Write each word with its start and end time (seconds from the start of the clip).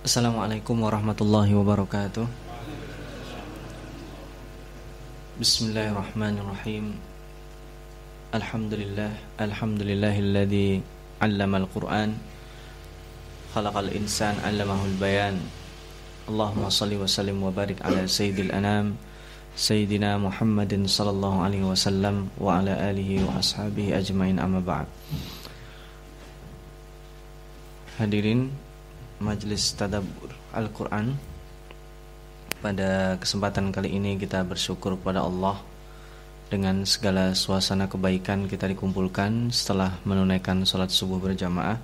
Assalamualaikum 0.00 0.80
warahmatullahi 0.80 1.52
wabarakatuh 1.52 2.24
Bismillahirrahmanirrahim 5.36 6.96
Alhamdulillah 8.32 9.12
Alhamdulillahilladzi 9.36 10.80
Allama 11.20 11.60
al-Quran 11.60 12.16
Khalaqal 13.52 13.92
insan 13.92 14.40
Allamahul 14.40 14.96
bayan 14.96 15.36
Allahumma 16.32 16.72
salli 16.72 16.96
wa 16.96 17.04
sallim 17.04 17.36
wa 17.44 17.52
barik 17.52 17.84
ala 17.84 18.08
sayyidil 18.08 18.56
anam 18.56 18.96
Sayyidina 19.52 20.16
Muhammadin 20.16 20.88
sallallahu 20.88 21.44
alaihi 21.44 21.68
wasallam 21.68 22.32
Wa 22.40 22.64
ala 22.64 22.72
alihi 22.88 23.20
wa 23.20 23.36
ashabihi 23.36 23.92
ajmain 23.92 24.40
amma 24.40 24.64
ba'd 24.64 24.88
Hadirin 28.00 28.48
Majelis 29.20 29.76
Tadabbur 29.76 30.32
Al-Quran. 30.56 31.12
Pada 32.64 33.20
kesempatan 33.20 33.68
kali 33.68 34.00
ini 34.00 34.16
kita 34.16 34.44
bersyukur 34.44 34.96
kepada 35.00 35.24
Allah 35.24 35.60
Dengan 36.52 36.84
segala 36.84 37.32
suasana 37.32 37.88
kebaikan 37.88 38.44
kita 38.44 38.68
dikumpulkan 38.68 39.48
Setelah 39.48 39.96
menunaikan 40.04 40.64
sholat 40.64 40.88
subuh 40.88 41.20
berjamaah. 41.20 41.76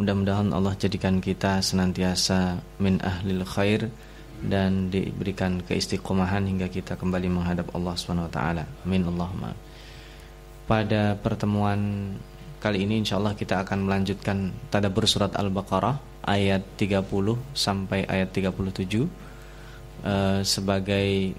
Mudah-mudahan 0.00 0.52
Allah 0.56 0.72
jadikan 0.76 1.20
kita 1.20 1.60
senantiasa 1.60 2.60
min 2.80 2.96
ahlil 3.04 3.44
khair 3.44 3.92
Dan 4.40 4.88
diberikan 4.88 5.60
keistiqomahan 5.64 6.48
hingga 6.48 6.72
kita 6.72 6.96
kembali 6.96 7.28
menghadap 7.28 7.72
Allah 7.76 7.92
SWT 7.92 8.40
Amin 8.88 9.04
Allahumma. 9.04 9.52
Pada 10.64 11.12
pertemuan 11.20 12.12
kali 12.64 12.88
ini 12.88 13.04
insya 13.04 13.20
Allah 13.20 13.36
kita 13.36 13.60
akan 13.60 13.84
melanjutkan 13.84 14.48
Tadabur 14.72 15.04
surat 15.04 15.36
Al-Baqarah 15.36 16.24
ayat 16.24 16.64
30 16.80 17.04
sampai 17.52 18.08
ayat 18.08 18.32
37 18.32 18.48
uh, 18.48 18.64
eh, 20.08 20.40
sebagai 20.40 21.36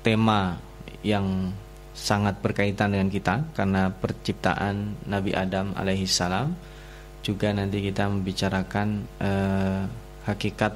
tema 0.00 0.56
yang 1.04 1.52
sangat 1.92 2.40
berkaitan 2.40 2.96
dengan 2.96 3.12
kita 3.12 3.44
karena 3.52 3.92
perciptaan 3.92 4.96
Nabi 5.04 5.36
Adam 5.36 5.76
alaihi 5.76 6.08
salam 6.08 6.56
juga 7.20 7.52
nanti 7.52 7.84
kita 7.84 8.08
membicarakan 8.08 9.04
uh, 9.20 9.84
hakikat 10.24 10.72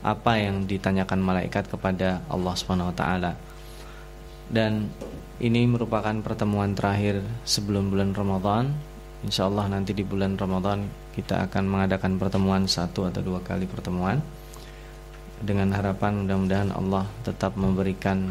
apa 0.00 0.32
yang 0.40 0.64
ditanyakan 0.64 1.20
malaikat 1.20 1.68
kepada 1.68 2.24
Allah 2.32 2.54
Subhanahu 2.56 2.88
wa 2.92 2.96
taala. 2.96 3.32
Dan 4.48 4.92
ini 5.42 5.66
merupakan 5.66 6.14
pertemuan 6.22 6.78
terakhir 6.78 7.18
sebelum 7.42 7.90
bulan 7.90 8.14
Ramadan. 8.14 8.70
Insyaallah 9.26 9.66
nanti 9.66 9.90
di 9.90 10.06
bulan 10.06 10.38
Ramadan 10.38 10.86
kita 11.10 11.50
akan 11.50 11.66
mengadakan 11.66 12.22
pertemuan 12.22 12.70
satu 12.70 13.10
atau 13.10 13.18
dua 13.18 13.42
kali 13.42 13.66
pertemuan. 13.66 14.22
Dengan 15.42 15.74
harapan 15.74 16.22
mudah-mudahan 16.22 16.70
Allah 16.70 17.10
tetap 17.26 17.58
memberikan 17.58 18.30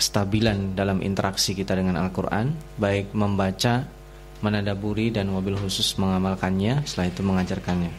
kestabilan 0.00 0.72
dalam 0.72 1.04
interaksi 1.04 1.52
kita 1.52 1.76
dengan 1.76 2.00
Al-Quran. 2.00 2.56
Baik 2.80 3.12
membaca, 3.12 3.84
menadaburi 4.40 5.12
dan 5.12 5.28
mobil 5.28 5.60
khusus 5.60 5.92
mengamalkannya. 6.00 6.88
Setelah 6.88 7.12
itu 7.12 7.20
mengajarkannya. 7.20 7.92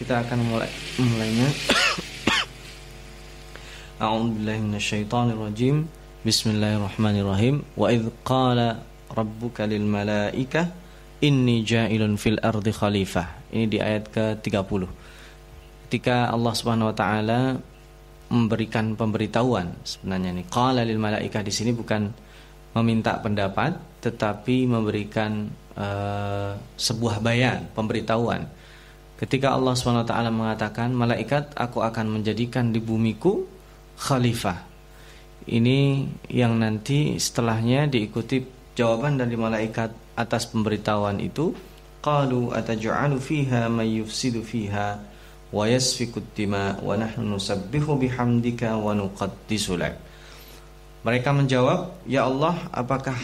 Kita 0.00 0.24
akan 0.24 0.38
mulai 0.48 0.72
mulainya. 0.96 1.52
A'udzubillahi 4.00 4.64
Bismillahirrahmanirrahim 6.20 7.64
Wa 7.80 7.88
idh 7.88 8.12
qala 8.20 8.84
rabbuka 9.08 9.64
lil 9.64 9.88
malaikah 9.88 10.68
Inni 11.20 11.64
ja'ilun 11.64 12.16
fil 12.16 12.40
ardi 12.40 12.72
khalifah. 12.72 13.52
Ini 13.52 13.68
di 13.68 13.76
ayat 13.76 14.08
ke-30. 14.08 14.88
Ketika 15.84 16.32
Allah 16.32 16.52
Subhanahu 16.56 16.88
wa 16.88 16.96
taala 16.96 17.40
memberikan 18.32 18.96
pemberitahuan 18.96 19.68
sebenarnya 19.84 20.32
ini 20.32 20.44
qala 20.48 20.80
lil 20.80 20.96
malaikah 20.96 21.44
di 21.44 21.52
sini 21.52 21.76
bukan 21.76 22.08
meminta 22.72 23.20
pendapat 23.20 23.76
tetapi 24.00 24.64
memberikan 24.64 25.52
uh, 25.76 26.56
sebuah 26.80 27.20
bayan, 27.20 27.68
pemberitahuan. 27.76 28.48
Ketika 29.20 29.52
Allah 29.52 29.76
Subhanahu 29.76 30.04
wa 30.04 30.08
taala 30.08 30.32
mengatakan 30.32 30.92
malaikat 30.96 31.52
aku 31.52 31.84
akan 31.84 32.16
menjadikan 32.16 32.72
di 32.72 32.80
bumiku 32.80 33.44
khalifah. 34.00 34.69
Ini 35.50 36.06
yang 36.30 36.62
nanti 36.62 37.18
setelahnya 37.18 37.90
diikuti 37.90 38.38
jawaban 38.78 39.18
dari 39.18 39.34
malaikat 39.34 40.14
atas 40.14 40.46
pemberitahuan 40.46 41.18
itu. 41.18 41.50
Qalu 42.00 42.54
ataj'alu 42.54 43.18
fiha 43.18 43.66
may 43.66 43.98
yufsidu 43.98 44.40
fiha 44.40 44.96
wa 45.50 45.64
yasfiku 45.66 46.22
dima 46.32 46.78
wa 46.80 46.94
nahnu 46.94 47.36
nusabbihu 47.36 47.98
bihamdika 47.98 48.78
wa 48.78 48.94
nuqaddisu 48.94 49.74
lak. 49.74 49.98
Mereka 51.02 51.34
menjawab 51.34 52.06
ya 52.06 52.30
Allah 52.30 52.56
apakah 52.70 53.18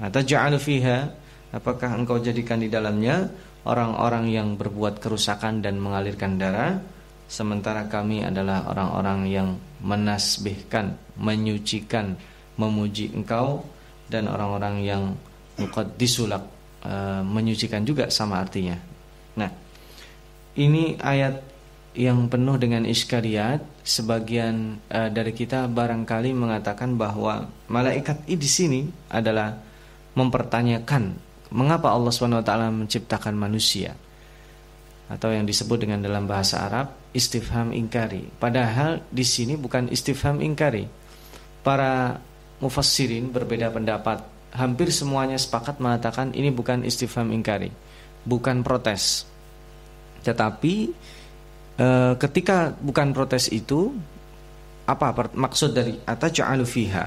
ataj'alu 0.00 0.56
fiha? 0.56 1.12
Apakah 1.54 1.94
engkau 1.94 2.18
jadikan 2.18 2.58
di 2.58 2.66
dalamnya 2.66 3.30
orang-orang 3.68 4.32
yang 4.32 4.48
berbuat 4.58 4.98
kerusakan 4.98 5.62
dan 5.62 5.78
mengalirkan 5.78 6.34
darah 6.40 6.82
sementara 7.28 7.88
kami 7.88 8.24
adalah 8.24 8.68
orang-orang 8.68 9.20
yang 9.28 9.48
menasbihkan 9.84 10.96
menyucikan 11.18 12.16
memuji 12.56 13.10
engkau 13.12 13.66
dan 14.06 14.30
orang-orang 14.30 14.84
yang 14.84 15.02
muqaddisulak 15.58 16.44
e, 16.82 16.94
menyucikan 17.26 17.82
juga 17.82 18.10
sama 18.10 18.42
artinya. 18.42 18.78
Nah, 19.38 19.50
ini 20.58 20.98
ayat 20.98 21.42
yang 21.94 22.26
penuh 22.26 22.58
dengan 22.58 22.82
iskariat 22.86 23.62
sebagian 23.82 24.78
e, 24.90 24.98
dari 25.10 25.32
kita 25.34 25.66
barangkali 25.70 26.30
mengatakan 26.34 26.94
bahwa 26.98 27.50
malaikat 27.70 28.22
di 28.26 28.48
sini 28.50 28.80
adalah 29.10 29.54
mempertanyakan 30.14 31.14
mengapa 31.54 31.90
Allah 31.90 32.10
swt 32.10 32.50
menciptakan 32.50 33.34
manusia 33.34 33.94
atau 35.14 35.30
yang 35.30 35.46
disebut 35.46 35.86
dengan 35.86 36.02
dalam 36.02 36.26
bahasa 36.26 36.66
Arab 36.66 36.90
istifham 37.14 37.70
ingkari. 37.70 38.26
Padahal 38.42 38.98
di 39.14 39.22
sini 39.22 39.54
bukan 39.54 39.86
istifham 39.94 40.42
ingkari. 40.42 40.90
Para 41.62 42.18
mufassirin 42.58 43.30
berbeda 43.30 43.70
pendapat 43.70 44.26
hampir 44.54 44.90
semuanya 44.90 45.38
sepakat 45.38 45.78
mengatakan 45.78 46.34
ini 46.34 46.50
bukan 46.50 46.82
istifham 46.82 47.30
ingkari, 47.30 47.70
bukan 48.26 48.66
protes. 48.66 49.24
Tetapi 50.26 50.74
e, 51.78 51.86
ketika 52.18 52.74
bukan 52.74 53.14
protes 53.14 53.48
itu 53.48 53.94
apa 54.84 55.30
maksud 55.32 55.72
dari 55.72 55.94
ataj'alu 56.04 56.66
fiha? 56.66 57.06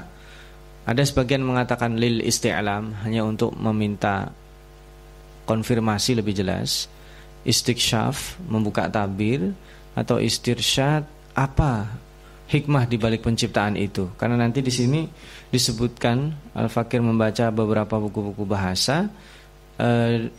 Ada 0.88 1.04
sebagian 1.04 1.44
mengatakan 1.44 2.00
lil 2.00 2.24
isti'lam 2.24 3.04
hanya 3.04 3.20
untuk 3.20 3.52
meminta 3.60 4.32
konfirmasi 5.44 6.16
lebih 6.16 6.32
jelas, 6.32 6.88
istiksyaf 7.48 8.36
membuka 8.44 8.84
tabir 8.92 9.56
atau 9.96 10.20
istirsyad 10.20 11.08
apa 11.32 11.88
hikmah 12.48 12.84
di 12.84 12.96
balik 13.00 13.24
penciptaan 13.24 13.76
itu. 13.80 14.12
Karena 14.20 14.40
nanti 14.40 14.60
di 14.60 14.72
sini 14.72 15.08
disebutkan 15.48 16.52
Al-Fakir 16.56 17.00
membaca 17.00 17.48
beberapa 17.48 17.96
buku-buku 17.96 18.44
bahasa 18.44 19.08
e, 19.76 19.88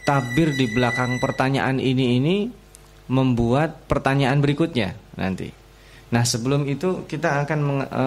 tabir 0.06 0.54
di 0.54 0.70
belakang 0.70 1.18
pertanyaan 1.18 1.78
ini 1.78 2.06
ini 2.22 2.36
membuat 3.10 3.90
pertanyaan 3.90 4.42
berikutnya 4.42 4.94
nanti. 5.18 5.50
Nah, 6.10 6.26
sebelum 6.26 6.66
itu 6.66 7.06
kita 7.06 7.46
akan 7.46 7.60
e, 7.86 8.06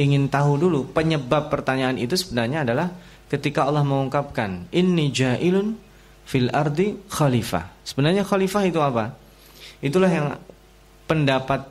ingin 0.00 0.32
tahu 0.32 0.56
dulu 0.56 0.92
penyebab 0.92 1.52
pertanyaan 1.52 2.00
itu 2.00 2.16
sebenarnya 2.16 2.64
adalah 2.64 2.88
ketika 3.28 3.68
Allah 3.68 3.84
mengungkapkan 3.84 4.72
inni 4.72 5.12
ja'ilun 5.12 5.83
fil 6.24 6.48
ardi 6.50 6.96
khalifah. 7.08 7.84
Sebenarnya 7.84 8.24
khalifah 8.24 8.62
itu 8.64 8.80
apa? 8.80 9.12
Itulah 9.84 10.10
yang 10.10 10.26
pendapat 11.04 11.68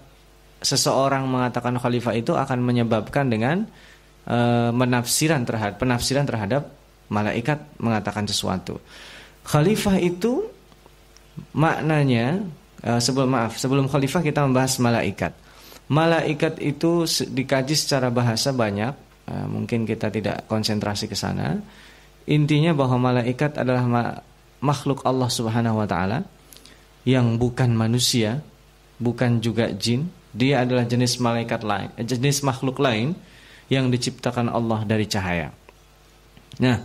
seseorang 0.64 1.28
mengatakan 1.28 1.76
khalifah 1.76 2.14
itu 2.16 2.32
akan 2.38 2.64
menyebabkan 2.64 3.28
dengan 3.28 3.68
e, 4.24 4.38
menafsiran 4.72 5.44
terhadap 5.44 5.76
penafsiran 5.82 6.24
terhadap 6.24 6.64
malaikat 7.12 7.60
mengatakan 7.82 8.24
sesuatu. 8.30 8.80
Khalifah 9.44 10.00
itu 10.00 10.48
maknanya 11.58 12.40
e, 12.80 12.92
sebelum 13.04 13.36
maaf 13.36 13.60
sebelum 13.60 13.92
khalifah 13.92 14.24
kita 14.24 14.46
membahas 14.48 14.80
malaikat. 14.80 15.34
Malaikat 15.92 16.64
itu 16.64 17.04
dikaji 17.28 17.76
secara 17.76 18.08
bahasa 18.08 18.56
banyak, 18.56 18.96
e, 19.28 19.34
mungkin 19.52 19.84
kita 19.84 20.08
tidak 20.08 20.48
konsentrasi 20.48 21.12
ke 21.12 21.18
sana. 21.18 21.60
Intinya 22.24 22.72
bahwa 22.72 23.12
malaikat 23.12 23.60
adalah 23.60 23.84
makhluk 24.64 25.04
Allah 25.04 25.28
Subhanahu 25.28 25.84
wa 25.84 25.88
taala 25.88 26.24
yang 27.04 27.36
bukan 27.36 27.76
manusia, 27.76 28.40
bukan 28.96 29.44
juga 29.44 29.68
jin, 29.76 30.08
dia 30.32 30.64
adalah 30.64 30.88
jenis 30.88 31.20
malaikat 31.20 31.68
lain, 31.68 31.92
jenis 32.00 32.42
makhluk 32.48 32.80
lain 32.80 33.12
yang 33.68 33.92
diciptakan 33.92 34.48
Allah 34.48 34.88
dari 34.88 35.04
cahaya. 35.04 35.52
Nah, 36.64 36.80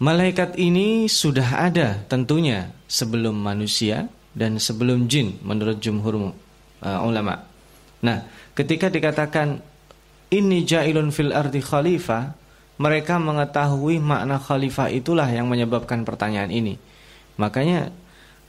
malaikat 0.00 0.56
ini 0.56 1.10
sudah 1.12 1.68
ada 1.68 2.00
tentunya 2.08 2.72
sebelum 2.88 3.36
manusia 3.36 4.08
dan 4.32 4.56
sebelum 4.56 5.10
jin 5.10 5.36
menurut 5.44 5.76
jumhur 5.82 6.32
uh, 6.80 7.00
ulama. 7.04 7.44
Nah, 8.00 8.24
ketika 8.54 8.88
dikatakan 8.88 9.58
ini 10.30 10.62
jailun 10.62 11.10
fil 11.10 11.34
ardi 11.34 11.58
khalifah, 11.58 12.37
mereka 12.78 13.18
mengetahui 13.18 13.98
makna 13.98 14.38
khalifah 14.38 14.88
itulah 14.94 15.26
yang 15.26 15.50
menyebabkan 15.50 16.06
pertanyaan 16.06 16.54
ini. 16.54 16.78
Makanya 17.34 17.90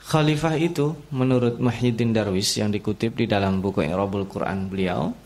khalifah 0.06 0.56
itu 0.58 0.94
menurut 1.10 1.58
Muhyiddin 1.58 2.14
Darwis 2.14 2.54
yang 2.58 2.70
dikutip 2.70 3.18
di 3.18 3.26
dalam 3.26 3.58
buku 3.62 3.82
Irabul 3.82 4.30
Quran 4.30 4.70
beliau, 4.70 5.18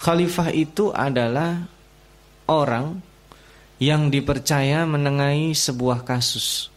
khalifah 0.00 0.52
itu 0.56 0.88
adalah 0.88 1.68
orang 2.48 3.00
yang 3.76 4.08
dipercaya 4.08 4.88
menengahi 4.88 5.52
sebuah 5.52 6.00
kasus 6.00 6.72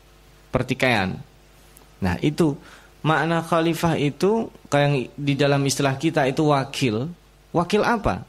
pertikaian. 0.51 1.15
Nah, 2.03 2.19
itu 2.19 2.59
makna 3.07 3.39
khalifah 3.39 3.95
itu 3.95 4.51
kayak 4.67 5.15
di 5.15 5.33
dalam 5.39 5.63
istilah 5.63 5.95
kita 5.95 6.27
itu 6.27 6.51
wakil. 6.51 7.07
Wakil 7.55 7.81
apa? 7.87 8.27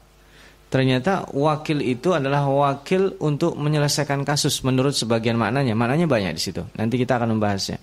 Ternyata 0.71 1.27
wakil 1.35 1.83
itu 1.83 2.15
adalah 2.15 2.47
wakil 2.47 3.19
untuk 3.19 3.59
menyelesaikan 3.59 4.23
kasus 4.23 4.63
menurut 4.63 4.95
sebagian 4.95 5.35
maknanya. 5.35 5.75
Maknanya 5.75 6.07
banyak 6.07 6.31
di 6.31 6.41
situ. 6.41 6.63
Nanti 6.79 6.95
kita 6.95 7.19
akan 7.19 7.35
membahasnya. 7.35 7.75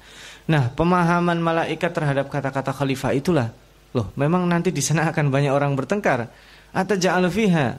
Nah, 0.49 0.73
pemahaman 0.73 1.37
malaikat 1.37 1.93
terhadap 1.93 2.33
kata-kata 2.33 2.73
khalifah 2.73 3.13
itulah. 3.13 3.53
Loh, 3.93 4.09
memang 4.17 4.49
nanti 4.49 4.73
di 4.73 4.81
sana 4.81 5.05
akan 5.13 5.29
banyak 5.29 5.53
orang 5.53 5.77
bertengkar. 5.77 6.33
Atau 6.73 6.97
ja'al 6.97 7.29
fiha 7.29 7.77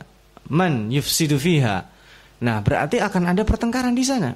man 0.53 0.93
yufsidu 0.93 1.41
fiha. 1.41 1.89
Nah, 2.45 2.61
berarti 2.61 3.01
akan 3.01 3.33
ada 3.33 3.41
pertengkaran 3.41 3.97
di 3.97 4.05
sana. 4.05 4.29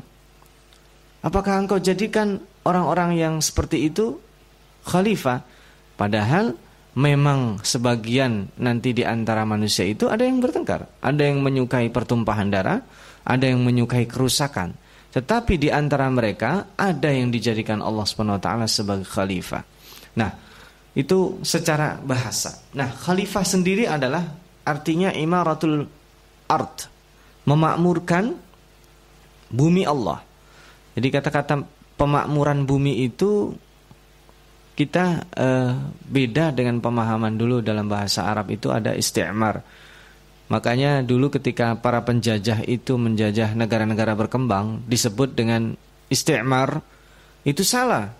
Apakah 1.21 1.61
engkau 1.61 1.77
jadikan 1.77 2.41
orang-orang 2.65 3.13
yang 3.13 3.33
seperti 3.45 3.93
itu 3.93 4.17
khalifah? 4.89 5.45
Padahal 5.93 6.57
memang 6.93 7.57
sebagian 7.65 8.53
nanti 8.61 8.93
di 8.93 9.01
antara 9.01 9.41
manusia 9.45 9.85
itu 9.85 10.05
ada 10.09 10.21
yang 10.21 10.37
bertengkar, 10.37 10.85
ada 11.01 11.23
yang 11.25 11.41
menyukai 11.41 11.89
pertumpahan 11.89 12.49
darah, 12.53 12.79
ada 13.25 13.45
yang 13.49 13.65
menyukai 13.65 14.05
kerusakan. 14.05 14.77
Tetapi 15.13 15.61
di 15.61 15.69
antara 15.69 16.09
mereka 16.09 16.73
ada 16.73 17.09
yang 17.09 17.29
dijadikan 17.29 17.81
Allah 17.85 18.05
SWT 18.05 18.49
sebagai 18.65 19.05
khalifah. 19.05 19.61
Nah, 20.17 20.31
itu 20.93 21.41
secara 21.45 21.97
bahasa. 22.01 22.61
Nah, 22.73 22.89
khalifah 22.89 23.45
sendiri 23.45 23.85
adalah 23.85 24.25
artinya 24.65 25.13
imaratul 25.13 25.85
art, 26.49 26.89
memakmurkan 27.45 28.33
bumi 29.53 29.85
Allah. 29.85 30.21
Jadi 30.93 31.07
kata-kata 31.09 31.61
pemakmuran 31.97 32.65
bumi 32.65 33.05
itu 33.05 33.53
kita 34.73 35.29
uh, 35.37 35.73
beda 36.09 36.49
dengan 36.49 36.81
pemahaman 36.81 37.37
dulu 37.37 37.61
dalam 37.61 37.85
bahasa 37.85 38.25
Arab 38.25 38.49
itu 38.49 38.73
ada 38.73 38.97
istimar. 38.97 39.61
Makanya 40.49 41.05
dulu 41.05 41.29
ketika 41.33 41.77
para 41.77 42.01
penjajah 42.01 42.65
itu 42.65 42.97
menjajah 42.97 43.53
negara-negara 43.53 44.17
berkembang 44.17 44.81
disebut 44.89 45.33
dengan 45.37 45.77
istimar 46.09 46.81
itu 47.45 47.61
salah. 47.61 48.13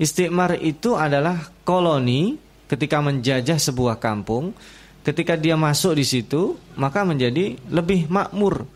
Istimar 0.00 0.56
itu 0.60 0.96
adalah 0.96 1.52
koloni 1.64 2.36
ketika 2.68 3.04
menjajah 3.04 3.60
sebuah 3.60 4.00
kampung, 4.00 4.56
ketika 5.04 5.36
dia 5.36 5.56
masuk 5.56 5.96
di 5.96 6.04
situ 6.04 6.60
maka 6.76 7.04
menjadi 7.04 7.56
lebih 7.68 8.08
makmur. 8.08 8.68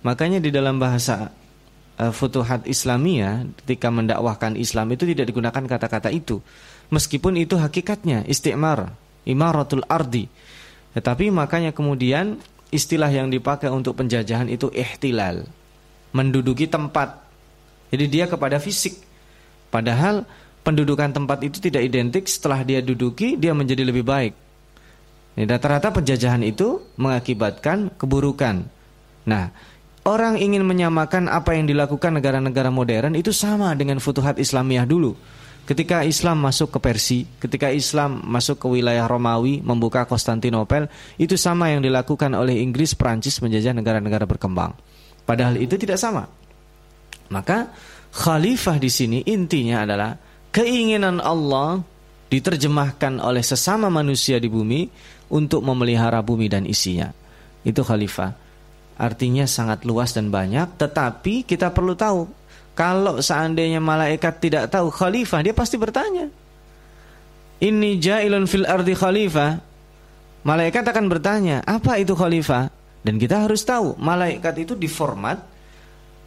Makanya 0.00 0.40
di 0.40 0.48
dalam 0.48 0.80
bahasa 0.80 1.28
Futuhat 2.00 2.64
Islamiyah 2.64 3.44
ketika 3.60 3.92
mendakwahkan 3.92 4.56
Islam 4.56 4.88
itu 4.96 5.04
tidak 5.04 5.28
digunakan 5.28 5.60
kata-kata 5.60 6.08
itu. 6.08 6.40
Meskipun 6.88 7.36
itu 7.36 7.60
hakikatnya 7.60 8.24
istimar, 8.24 8.96
imaratul 9.28 9.84
ardi. 9.84 10.24
Tetapi 10.96 11.28
makanya 11.28 11.76
kemudian 11.76 12.40
istilah 12.72 13.12
yang 13.12 13.28
dipakai 13.28 13.68
untuk 13.68 14.00
penjajahan 14.00 14.48
itu 14.48 14.72
ihtilal. 14.72 15.44
Menduduki 16.16 16.64
tempat. 16.66 17.20
Jadi 17.92 18.04
dia 18.08 18.24
kepada 18.24 18.56
fisik. 18.56 18.96
Padahal 19.68 20.24
pendudukan 20.64 21.12
tempat 21.12 21.44
itu 21.44 21.60
tidak 21.60 21.84
identik 21.84 22.24
setelah 22.26 22.64
dia 22.64 22.80
duduki 22.80 23.36
dia 23.36 23.52
menjadi 23.52 23.84
lebih 23.84 24.08
baik. 24.08 24.32
Rata-rata 25.36 25.92
penjajahan 25.94 26.42
itu 26.42 26.80
mengakibatkan 26.96 27.92
keburukan. 27.94 28.66
Nah, 29.28 29.52
orang 30.04 30.40
ingin 30.40 30.64
menyamakan 30.64 31.28
apa 31.28 31.56
yang 31.56 31.68
dilakukan 31.68 32.16
negara-negara 32.16 32.72
modern 32.72 33.16
itu 33.16 33.34
sama 33.34 33.72
dengan 33.76 34.00
futuhat 34.00 34.40
Islamiyah 34.40 34.88
dulu. 34.88 35.16
Ketika 35.68 36.02
Islam 36.02 36.42
masuk 36.42 36.74
ke 36.74 36.78
Persia, 36.82 37.28
ketika 37.38 37.70
Islam 37.70 38.26
masuk 38.26 38.58
ke 38.58 38.66
wilayah 38.66 39.06
Romawi, 39.06 39.62
membuka 39.62 40.02
Konstantinopel, 40.02 40.90
itu 41.14 41.38
sama 41.38 41.70
yang 41.70 41.78
dilakukan 41.84 42.34
oleh 42.34 42.58
Inggris, 42.58 42.96
Prancis 42.98 43.38
menjajah 43.38 43.70
negara-negara 43.76 44.26
berkembang. 44.26 44.74
Padahal 45.22 45.62
itu 45.62 45.78
tidak 45.78 46.00
sama. 46.02 46.26
Maka 47.30 47.70
khalifah 48.10 48.82
di 48.82 48.90
sini 48.90 49.18
intinya 49.30 49.86
adalah 49.86 50.18
keinginan 50.50 51.22
Allah 51.22 51.78
diterjemahkan 52.26 53.22
oleh 53.22 53.44
sesama 53.46 53.86
manusia 53.86 54.42
di 54.42 54.50
bumi 54.50 54.90
untuk 55.30 55.62
memelihara 55.62 56.18
bumi 56.18 56.50
dan 56.50 56.66
isinya. 56.66 57.14
Itu 57.62 57.86
khalifah 57.86 58.49
artinya 59.00 59.48
sangat 59.48 59.88
luas 59.88 60.12
dan 60.12 60.28
banyak 60.28 60.76
tetapi 60.76 61.48
kita 61.48 61.72
perlu 61.72 61.96
tahu 61.96 62.28
kalau 62.76 63.24
seandainya 63.24 63.80
malaikat 63.80 64.36
tidak 64.44 64.68
tahu 64.68 64.92
khalifah 64.92 65.40
dia 65.40 65.56
pasti 65.56 65.80
bertanya 65.80 66.28
ini 67.60 68.00
jailun 68.00 68.48
fil 68.48 68.64
ardi 68.64 68.96
khalifah? 68.96 69.60
Malaikat 70.48 70.80
akan 70.80 71.12
bertanya 71.12 71.60
apa 71.68 72.00
itu 72.00 72.16
khalifah? 72.16 72.72
Dan 73.04 73.20
kita 73.20 73.44
harus 73.44 73.60
tahu 73.68 74.00
malaikat 74.00 74.64
itu 74.64 74.72
diformat 74.72 75.44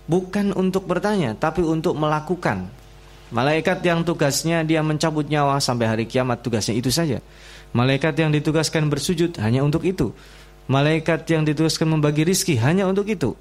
bukan 0.06 0.54
untuk 0.54 0.86
bertanya 0.86 1.34
tapi 1.34 1.66
untuk 1.66 1.98
melakukan. 1.98 2.70
Malaikat 3.34 3.82
yang 3.82 4.06
tugasnya 4.06 4.62
dia 4.62 4.86
mencabut 4.86 5.26
nyawa 5.26 5.58
sampai 5.58 5.90
hari 5.90 6.06
kiamat 6.06 6.46
tugasnya 6.46 6.78
itu 6.78 6.94
saja. 6.94 7.18
Malaikat 7.74 8.14
yang 8.14 8.30
ditugaskan 8.30 8.86
bersujud 8.86 9.34
hanya 9.42 9.66
untuk 9.66 9.82
itu 9.90 10.14
Malaikat 10.72 11.28
yang 11.28 11.44
ditugaskan 11.44 11.92
membagi 11.92 12.24
rizki 12.24 12.56
hanya 12.56 12.88
untuk 12.88 13.08
itu. 13.12 13.36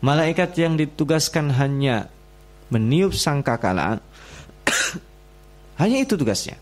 Malaikat 0.00 0.54
yang 0.56 0.78
ditugaskan 0.78 1.52
hanya 1.60 2.08
meniup 2.70 3.12
sangkakala 3.12 3.98
hanya 5.82 5.98
itu 5.98 6.14
tugasnya. 6.14 6.56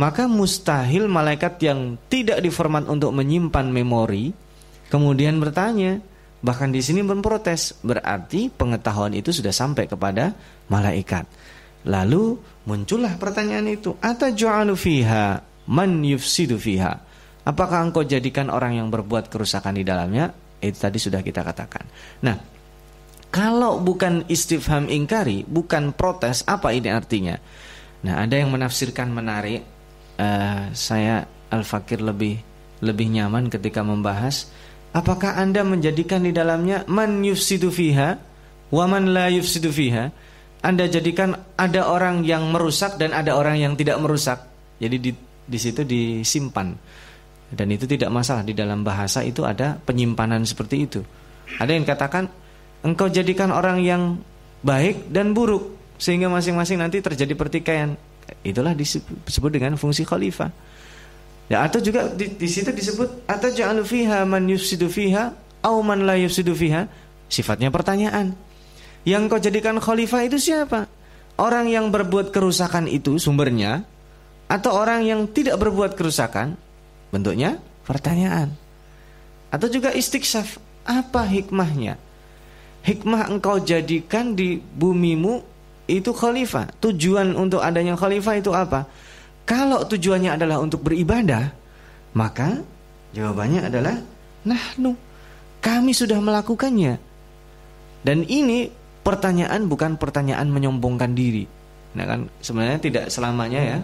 Maka 0.00 0.24
mustahil 0.24 1.04
malaikat 1.04 1.60
yang 1.60 2.00
tidak 2.08 2.40
diformat 2.40 2.88
untuk 2.88 3.12
menyimpan 3.12 3.68
memori 3.68 4.32
kemudian 4.88 5.36
bertanya, 5.40 6.00
bahkan 6.44 6.72
di 6.72 6.80
sini 6.84 7.00
memprotes, 7.00 7.76
berarti 7.80 8.52
pengetahuan 8.52 9.16
itu 9.16 9.32
sudah 9.32 9.52
sampai 9.52 9.88
kepada 9.88 10.36
malaikat. 10.68 11.28
Lalu 11.88 12.40
muncullah 12.68 13.16
pertanyaan 13.20 13.68
itu, 13.72 13.96
ataju'alu 14.00 14.76
fiha 14.76 15.40
man 15.68 16.04
yufsidu 16.04 16.60
fiha? 16.60 17.11
Apakah 17.42 17.82
engkau 17.82 18.06
jadikan 18.06 18.48
orang 18.54 18.78
yang 18.78 18.88
berbuat 18.88 19.26
kerusakan 19.26 19.74
di 19.74 19.82
dalamnya? 19.82 20.30
Itu 20.62 20.78
tadi 20.78 20.98
sudah 21.02 21.26
kita 21.26 21.42
katakan. 21.42 21.82
Nah, 22.22 22.38
kalau 23.34 23.82
bukan 23.82 24.28
istifham 24.30 24.86
ingkari, 24.86 25.42
bukan 25.42 25.90
protes, 25.90 26.46
apa 26.46 26.70
ini 26.70 26.86
artinya? 26.86 27.34
Nah, 28.06 28.22
ada 28.22 28.38
yang 28.38 28.54
menafsirkan 28.54 29.10
menarik. 29.10 29.66
Uh, 30.12 30.70
saya 30.76 31.26
Al-Fakir 31.50 32.04
lebih 32.04 32.36
lebih 32.84 33.08
nyaman 33.08 33.48
ketika 33.48 33.80
membahas 33.80 34.52
apakah 34.92 35.40
Anda 35.40 35.64
menjadikan 35.64 36.20
di 36.22 36.36
dalamnya 36.36 36.84
man 36.84 37.24
yufsidu 37.24 37.72
fiha 37.72 38.20
wa 38.70 38.84
man 38.86 39.10
la 39.10 39.32
yufsidu 39.32 39.72
fiha? 39.72 40.12
Anda 40.62 40.86
jadikan 40.86 41.34
ada 41.58 41.90
orang 41.90 42.22
yang 42.22 42.46
merusak 42.54 42.94
dan 43.00 43.10
ada 43.10 43.34
orang 43.34 43.58
yang 43.58 43.74
tidak 43.74 43.98
merusak. 43.98 44.46
Jadi 44.78 44.96
di 45.00 45.10
di 45.42 45.58
situ 45.58 45.82
disimpan 45.82 46.70
dan 47.52 47.68
itu 47.68 47.84
tidak 47.84 48.08
masalah 48.08 48.40
di 48.40 48.56
dalam 48.56 48.80
bahasa 48.80 49.20
itu 49.20 49.44
ada 49.44 49.76
penyimpanan 49.76 50.48
seperti 50.48 50.76
itu. 50.88 51.00
Ada 51.60 51.76
yang 51.76 51.84
katakan 51.84 52.32
engkau 52.80 53.12
jadikan 53.12 53.52
orang 53.52 53.84
yang 53.84 54.16
baik 54.64 55.12
dan 55.12 55.36
buruk 55.36 55.76
sehingga 56.00 56.32
masing-masing 56.32 56.80
nanti 56.80 57.04
terjadi 57.04 57.36
pertikaian. 57.36 57.92
Itulah 58.40 58.72
disebut 58.72 59.50
dengan 59.52 59.76
fungsi 59.76 60.08
khalifah. 60.08 60.48
Ya 61.52 61.68
atau 61.68 61.84
juga 61.84 62.08
di, 62.08 62.32
di 62.32 62.48
situ 62.48 62.72
disebut 62.72 63.28
atau 63.28 63.52
ja'alu 63.52 63.84
fiha 63.84 64.24
man 64.24 64.48
yufsidu 64.48 64.88
fiha 64.88 65.36
au 65.60 65.84
man 65.84 66.08
la 66.08 66.16
yufsidu 66.16 66.56
fiha. 66.56 66.88
Sifatnya 67.28 67.68
pertanyaan. 67.68 68.32
Yang 69.04 69.22
kau 69.28 69.40
jadikan 69.40 69.76
khalifah 69.76 70.24
itu 70.24 70.40
siapa? 70.40 70.88
Orang 71.36 71.68
yang 71.68 71.92
berbuat 71.92 72.32
kerusakan 72.32 72.88
itu 72.88 73.20
sumbernya 73.20 73.84
atau 74.48 74.72
orang 74.72 75.04
yang 75.04 75.28
tidak 75.28 75.60
berbuat 75.60 75.96
kerusakan 75.96 76.56
Bentuknya 77.12 77.60
pertanyaan. 77.84 78.56
Atau 79.52 79.68
juga 79.68 79.92
istiqsaf, 79.92 80.56
apa 80.88 81.28
hikmahnya? 81.28 82.00
Hikmah 82.82 83.30
engkau 83.30 83.60
jadikan 83.62 84.34
di 84.34 84.58
bumimu 84.58 85.44
itu 85.86 86.10
khalifah. 86.10 86.72
Tujuan 86.80 87.36
untuk 87.36 87.60
adanya 87.60 87.94
khalifah 87.94 88.40
itu 88.40 88.50
apa? 88.50 88.88
Kalau 89.44 89.84
tujuannya 89.84 90.34
adalah 90.34 90.58
untuk 90.58 90.82
beribadah, 90.82 91.52
maka 92.16 92.64
jawabannya 93.12 93.68
adalah 93.68 94.00
nahnu. 94.48 94.96
Kami 95.62 95.92
sudah 95.94 96.18
melakukannya. 96.18 96.98
Dan 98.02 98.26
ini 98.26 98.66
pertanyaan 99.06 99.70
bukan 99.70 99.94
pertanyaan 99.94 100.50
menyombongkan 100.50 101.14
diri. 101.14 101.46
Nah 101.94 102.04
kan 102.08 102.20
sebenarnya 102.42 102.80
tidak 102.82 103.04
selamanya 103.12 103.60
ya 103.60 103.78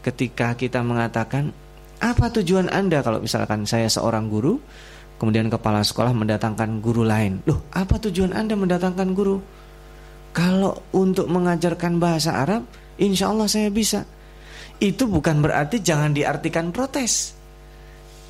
ketika 0.00 0.56
kita 0.56 0.80
mengatakan 0.80 1.52
apa 2.00 2.32
tujuan 2.40 2.72
Anda 2.72 3.04
kalau 3.04 3.20
misalkan 3.20 3.68
saya 3.68 3.86
seorang 3.92 4.32
guru 4.32 4.56
kemudian 5.20 5.52
kepala 5.52 5.84
sekolah 5.84 6.16
mendatangkan 6.16 6.80
guru 6.80 7.04
lain. 7.04 7.44
Loh, 7.44 7.68
apa 7.76 8.00
tujuan 8.00 8.32
Anda 8.32 8.56
mendatangkan 8.56 9.12
guru? 9.12 9.36
Kalau 10.32 10.80
untuk 10.96 11.28
mengajarkan 11.28 12.00
bahasa 12.00 12.40
Arab, 12.40 12.64
insya 12.96 13.28
Allah 13.28 13.44
saya 13.44 13.68
bisa. 13.68 14.08
Itu 14.80 15.12
bukan 15.12 15.44
berarti 15.44 15.84
jangan 15.84 16.16
diartikan 16.16 16.72
protes. 16.72 17.36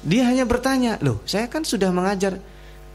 Dia 0.03 0.27
hanya 0.27 0.51
bertanya, 0.51 0.99
loh 0.99 1.23
saya 1.23 1.47
kan 1.47 1.63
sudah 1.63 1.95
mengajar. 1.95 2.43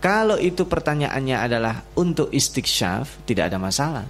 Kalau 0.04 0.36
itu 0.36 0.68
pertanyaannya 0.68 1.38
adalah 1.40 1.82
untuk 1.96 2.28
istiksyaf, 2.36 3.24
tidak 3.24 3.48
ada 3.48 3.58
masalah. 3.58 4.06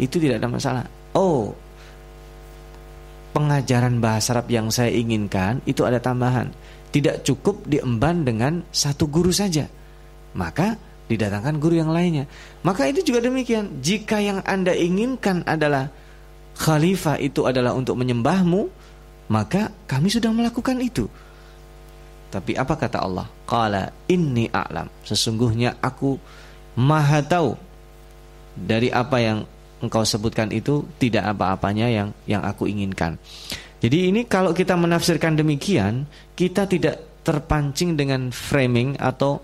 Itu 0.00 0.16
tidak 0.16 0.40
ada 0.40 0.48
masalah. 0.48 0.84
Oh, 1.12 1.52
pengajaran 3.32 4.00
bahasa 4.00 4.36
Arab 4.36 4.48
yang 4.48 4.68
saya 4.72 4.92
inginkan 4.92 5.60
itu 5.68 5.84
ada 5.84 6.00
tambahan. 6.00 6.50
Tidak 6.88 7.20
cukup 7.24 7.68
diemban 7.68 8.24
dengan 8.24 8.64
satu 8.72 9.08
guru 9.08 9.28
saja. 9.28 9.68
Maka 10.32 10.76
didatangkan 11.08 11.56
guru 11.60 11.80
yang 11.80 11.92
lainnya. 11.92 12.28
Maka 12.64 12.88
itu 12.88 13.04
juga 13.12 13.24
demikian. 13.24 13.80
Jika 13.80 14.20
yang 14.20 14.40
Anda 14.44 14.76
inginkan 14.76 15.44
adalah 15.44 15.88
khalifah 16.56 17.20
itu 17.20 17.44
adalah 17.44 17.72
untuk 17.76 17.96
menyembahmu, 17.96 18.68
maka 19.32 19.72
kami 19.88 20.08
sudah 20.08 20.32
melakukan 20.32 20.80
itu. 20.80 21.08
Tapi 22.28 22.52
apa 22.56 22.76
kata 22.76 23.00
Allah? 23.00 23.24
Qala 23.48 23.88
inni 24.08 24.52
a'lam. 24.52 24.88
Sesungguhnya 25.00 25.80
aku 25.80 26.20
maha 26.76 27.24
tahu 27.24 27.56
dari 28.52 28.92
apa 28.92 29.16
yang 29.16 29.38
engkau 29.82 30.02
sebutkan 30.02 30.50
itu 30.50 30.86
tidak 30.98 31.36
apa-apanya 31.36 31.86
yang 31.90 32.08
yang 32.26 32.42
aku 32.42 32.66
inginkan. 32.66 33.18
Jadi 33.78 34.10
ini 34.10 34.26
kalau 34.26 34.50
kita 34.50 34.74
menafsirkan 34.74 35.38
demikian, 35.38 36.06
kita 36.34 36.66
tidak 36.66 37.22
terpancing 37.22 37.94
dengan 37.94 38.34
framing 38.34 38.98
atau 38.98 39.38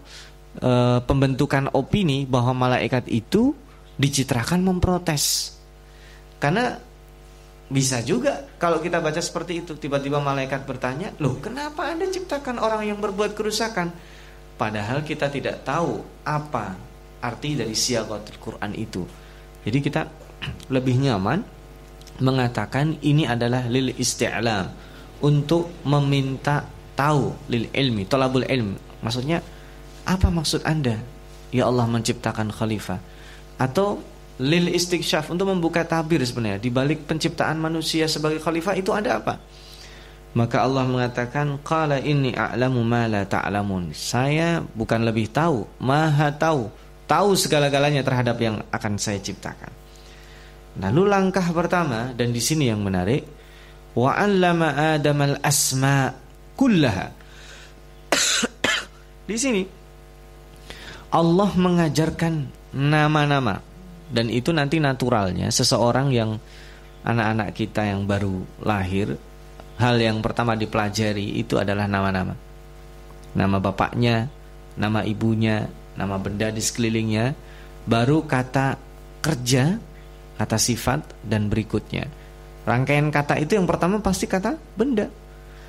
e, 0.59 0.99
pembentukan 1.07 1.71
opini 1.71 2.26
bahwa 2.26 2.67
malaikat 2.67 3.07
itu 3.07 3.55
dicitrakan 3.95 4.67
memprotes. 4.67 5.55
Karena 6.43 6.75
bisa 7.71 8.03
juga 8.03 8.43
kalau 8.59 8.83
kita 8.83 8.99
baca 8.99 9.23
seperti 9.23 9.62
itu, 9.62 9.79
tiba-tiba 9.79 10.19
malaikat 10.19 10.67
bertanya, 10.67 11.14
"Loh, 11.23 11.38
kenapa 11.38 11.87
Anda 11.87 12.11
ciptakan 12.11 12.59
orang 12.59 12.91
yang 12.91 12.99
berbuat 12.99 13.38
kerusakan?" 13.38 13.95
Padahal 14.59 15.07
kita 15.07 15.31
tidak 15.31 15.62
tahu 15.62 16.03
apa 16.26 16.75
arti 17.23 17.55
dari 17.59 17.75
siagatul 17.75 18.38
Quran 18.38 18.73
itu. 18.75 19.03
Jadi 19.64 19.79
kita 19.81 20.24
lebih 20.69 20.99
nyaman 21.01 21.43
mengatakan 22.23 22.99
ini 23.03 23.27
adalah 23.27 23.67
lil 23.67 23.91
isti'lam 23.95 24.71
untuk 25.25 25.71
meminta 25.83 26.67
tahu 26.95 27.35
lil 27.51 27.67
ilmi, 27.75 28.07
tolabul 28.07 28.47
ilmi. 28.47 29.03
Maksudnya 29.03 29.43
apa 30.05 30.29
maksud 30.31 30.63
Anda? 30.63 31.01
Ya 31.55 31.71
Allah 31.71 31.87
menciptakan 31.87 32.51
khalifah 32.51 32.99
atau 33.59 34.03
lil 34.43 34.75
istiksyaf 34.75 35.31
untuk 35.31 35.47
membuka 35.47 35.87
tabir 35.87 36.19
sebenarnya 36.27 36.59
di 36.59 36.71
balik 36.71 37.07
penciptaan 37.07 37.55
manusia 37.59 38.11
sebagai 38.11 38.43
khalifah 38.43 38.75
itu 38.75 38.91
ada 38.91 39.23
apa? 39.23 39.39
Maka 40.35 40.67
Allah 40.67 40.83
mengatakan 40.83 41.63
qala 41.63 42.03
inni 42.03 42.35
a'lamu 42.35 42.83
ma 42.83 43.07
la 43.07 43.23
ta'lamun. 43.23 43.95
Saya 43.95 44.67
bukan 44.75 45.07
lebih 45.07 45.31
tahu, 45.31 45.63
maha 45.79 46.35
tahu, 46.35 46.67
tahu 47.07 47.39
segala-galanya 47.39 48.03
terhadap 48.03 48.35
yang 48.43 48.59
akan 48.75 48.99
saya 48.99 49.23
ciptakan. 49.23 49.71
Lalu 50.75 51.02
langkah 51.07 51.47
pertama 51.54 52.11
dan 52.14 52.35
di 52.35 52.43
sini 52.43 52.66
yang 52.66 52.83
menarik 52.83 53.23
wa 53.95 54.11
'allama 54.11 54.95
Adam 54.99 55.19
al-asma 55.23 56.11
kullaha. 56.59 57.14
di 59.31 59.37
sini 59.38 59.62
Allah 61.14 61.50
mengajarkan 61.54 62.35
nama-nama 62.75 63.62
dan 64.11 64.26
itu 64.31 64.50
nanti 64.50 64.83
naturalnya 64.83 65.47
seseorang 65.54 66.11
yang 66.11 66.43
anak-anak 67.07 67.54
kita 67.54 67.87
yang 67.87 68.02
baru 68.02 68.43
lahir 68.66 69.14
hal 69.78 69.97
yang 69.99 70.19
pertama 70.23 70.54
dipelajari 70.54 71.38
itu 71.38 71.59
adalah 71.59 71.87
nama-nama. 71.87 72.35
Nama 73.35 73.57
bapaknya, 73.59 74.31
nama 74.78 75.02
ibunya, 75.02 75.66
nama 75.99 76.19
benda 76.19 76.54
di 76.54 76.62
sekelilingnya, 76.62 77.35
baru 77.87 78.23
kata 78.23 78.78
kerja 79.19 79.78
kata 80.38 80.59
sifat 80.59 81.25
dan 81.26 81.47
berikutnya. 81.49 82.07
Rangkaian 82.64 83.12
kata 83.12 83.37
itu 83.38 83.61
yang 83.61 83.69
pertama 83.69 84.00
pasti 84.00 84.25
kata 84.25 84.57
benda. 84.75 85.09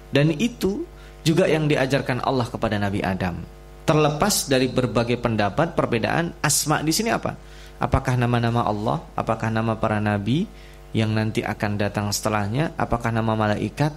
Dan 0.10 0.32
itu 0.32 0.88
juga 1.26 1.50
yang 1.50 1.68
diajarkan 1.68 2.24
Allah 2.24 2.48
kepada 2.48 2.80
Nabi 2.80 3.04
Adam. 3.04 3.42
Terlepas 3.86 4.50
dari 4.50 4.66
berbagai 4.72 5.22
pendapat 5.22 5.78
perbedaan 5.78 6.34
asma 6.42 6.82
di 6.82 6.90
sini 6.90 7.14
apa? 7.14 7.38
Apakah 7.78 8.16
nama-nama 8.16 8.64
Allah? 8.64 9.04
Apakah 9.14 9.52
nama 9.52 9.76
para 9.76 10.00
nabi 10.00 10.48
yang 10.96 11.12
nanti 11.12 11.44
akan 11.44 11.76
datang 11.76 12.08
setelahnya? 12.10 12.72
Apakah 12.80 13.12
nama 13.12 13.36
malaikat? 13.36 13.92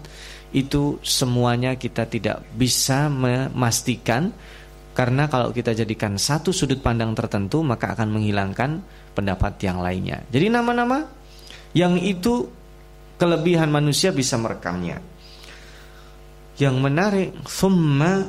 Itu 0.50 0.98
semuanya 1.06 1.78
kita 1.78 2.08
tidak 2.10 2.42
bisa 2.56 3.06
memastikan 3.06 4.34
karena 4.98 5.30
kalau 5.30 5.54
kita 5.54 5.78
jadikan 5.78 6.18
satu 6.18 6.50
sudut 6.50 6.82
pandang 6.82 7.14
tertentu 7.14 7.62
maka 7.62 7.94
akan 7.94 8.18
menghilangkan 8.18 8.82
pendapat 9.14 9.54
yang 9.62 9.78
lainnya. 9.78 10.26
Jadi 10.26 10.50
nama-nama 10.50 11.06
yang 11.70 11.94
itu 12.02 12.50
kelebihan 13.14 13.70
manusia 13.70 14.10
bisa 14.10 14.34
merekamnya. 14.34 14.98
Yang 16.58 16.76
menarik, 16.82 17.30
thumma 17.46 18.26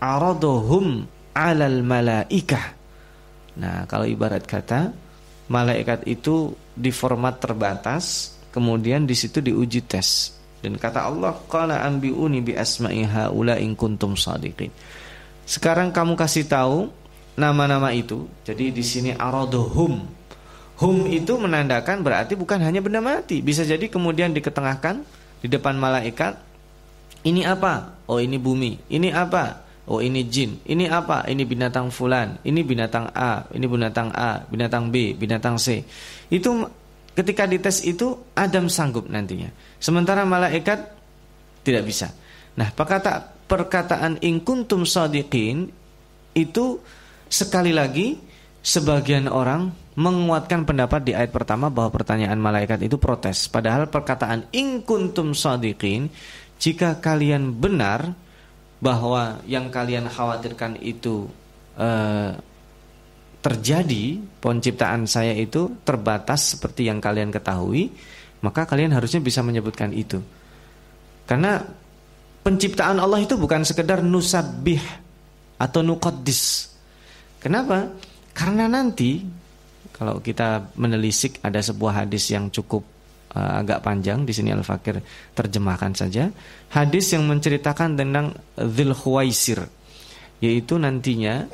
aradohum 0.00 1.04
alal 1.36 1.84
malaikah. 1.84 2.72
Nah, 3.60 3.84
kalau 3.84 4.08
ibarat 4.08 4.48
kata 4.48 4.88
malaikat 5.52 6.08
itu 6.08 6.56
di 6.72 6.88
format 6.88 7.36
terbatas, 7.36 8.32
kemudian 8.48 9.04
di 9.04 9.12
situ 9.12 9.44
diuji 9.44 9.84
tes. 9.84 10.32
Dan 10.64 10.80
kata 10.80 11.04
Allah, 11.04 11.36
qala 11.44 11.84
ambiuni 11.84 12.40
bi 12.40 12.56
asma'i 12.56 13.04
haula 13.04 13.60
in 13.60 13.76
kuntum 13.76 14.16
shadiqin. 14.16 14.72
Sekarang 15.48 15.88
kamu 15.88 16.12
kasih 16.12 16.44
tahu 16.44 16.92
nama-nama 17.40 17.88
itu. 17.96 18.28
Jadi 18.44 18.68
di 18.68 18.84
sini 18.84 19.16
aradohum 19.16 20.18
Hum 20.78 21.10
itu 21.10 21.34
menandakan 21.34 22.06
berarti 22.06 22.38
bukan 22.38 22.62
hanya 22.62 22.78
benda 22.78 23.02
mati, 23.02 23.42
bisa 23.42 23.66
jadi 23.66 23.82
kemudian 23.90 24.30
diketengahkan 24.30 25.02
di 25.42 25.50
depan 25.50 25.74
malaikat. 25.74 26.38
Ini 27.26 27.50
apa? 27.50 27.98
Oh 28.06 28.22
ini 28.22 28.38
bumi. 28.38 28.86
Ini 28.86 29.10
apa? 29.10 29.66
Oh 29.90 29.98
ini 29.98 30.22
jin. 30.30 30.62
Ini 30.62 30.86
apa? 30.86 31.26
Ini 31.26 31.42
binatang 31.42 31.90
fulan. 31.90 32.38
Ini 32.46 32.62
binatang 32.62 33.10
A. 33.10 33.42
Ini 33.50 33.66
binatang 33.66 34.14
A. 34.14 34.46
Binatang 34.46 34.94
B. 34.94 35.18
Binatang 35.18 35.58
C. 35.58 35.82
Itu 36.30 36.70
ketika 37.18 37.50
dites 37.50 37.82
itu 37.82 38.14
Adam 38.38 38.70
sanggup 38.70 39.10
nantinya. 39.10 39.50
Sementara 39.82 40.22
malaikat 40.22 40.94
tidak 41.66 41.90
bisa. 41.90 42.14
Nah 42.54 42.70
perkata, 42.70 43.34
perkataan 43.48 44.20
ingkuntum 44.20 44.84
sadiqin 44.84 45.72
itu 46.36 46.78
sekali 47.26 47.72
lagi 47.72 48.20
sebagian 48.60 49.26
orang 49.26 49.72
menguatkan 49.98 50.62
pendapat 50.62 51.02
di 51.02 51.12
ayat 51.16 51.34
pertama 51.34 51.72
bahwa 51.72 51.90
pertanyaan 51.90 52.38
malaikat 52.38 52.78
itu 52.86 53.00
protes. 53.00 53.50
Padahal 53.50 53.90
perkataan 53.90 54.46
in 54.54 54.86
kuntum 54.86 55.34
sadiqin, 55.34 56.06
jika 56.60 57.02
kalian 57.02 57.56
benar 57.56 58.14
bahwa 58.78 59.42
yang 59.48 59.74
kalian 59.74 60.06
khawatirkan 60.06 60.78
itu 60.78 61.26
eh, 61.74 62.30
terjadi, 63.42 64.22
penciptaan 64.38 65.10
saya 65.10 65.34
itu 65.34 65.82
terbatas 65.82 66.54
seperti 66.54 66.86
yang 66.86 67.02
kalian 67.02 67.34
ketahui, 67.34 67.90
maka 68.44 68.70
kalian 68.70 68.94
harusnya 68.94 69.18
bisa 69.18 69.42
menyebutkan 69.42 69.90
itu. 69.90 70.22
Karena 71.26 71.58
penciptaan 72.48 72.96
Allah 72.96 73.20
itu 73.20 73.36
bukan 73.36 73.60
sekedar 73.60 74.00
nusabih 74.00 74.80
atau 75.60 75.84
nuqaddis. 75.84 76.72
Kenapa? 77.44 77.92
Karena 78.32 78.64
nanti 78.64 79.20
kalau 79.92 80.24
kita 80.24 80.72
menelisik 80.80 81.44
ada 81.44 81.60
sebuah 81.60 82.08
hadis 82.08 82.32
yang 82.32 82.48
cukup 82.48 82.88
uh, 83.36 83.60
agak 83.60 83.84
panjang 83.84 84.24
di 84.24 84.32
sini 84.32 84.56
Al-Fakir 84.56 84.96
terjemahkan 85.36 85.92
saja. 85.92 86.32
Hadis 86.72 87.12
yang 87.12 87.28
menceritakan 87.28 88.00
tentang 88.00 88.32
Dzul 88.56 88.96
Khuwaisir 88.96 89.68
yaitu 90.40 90.80
nantinya 90.80 91.44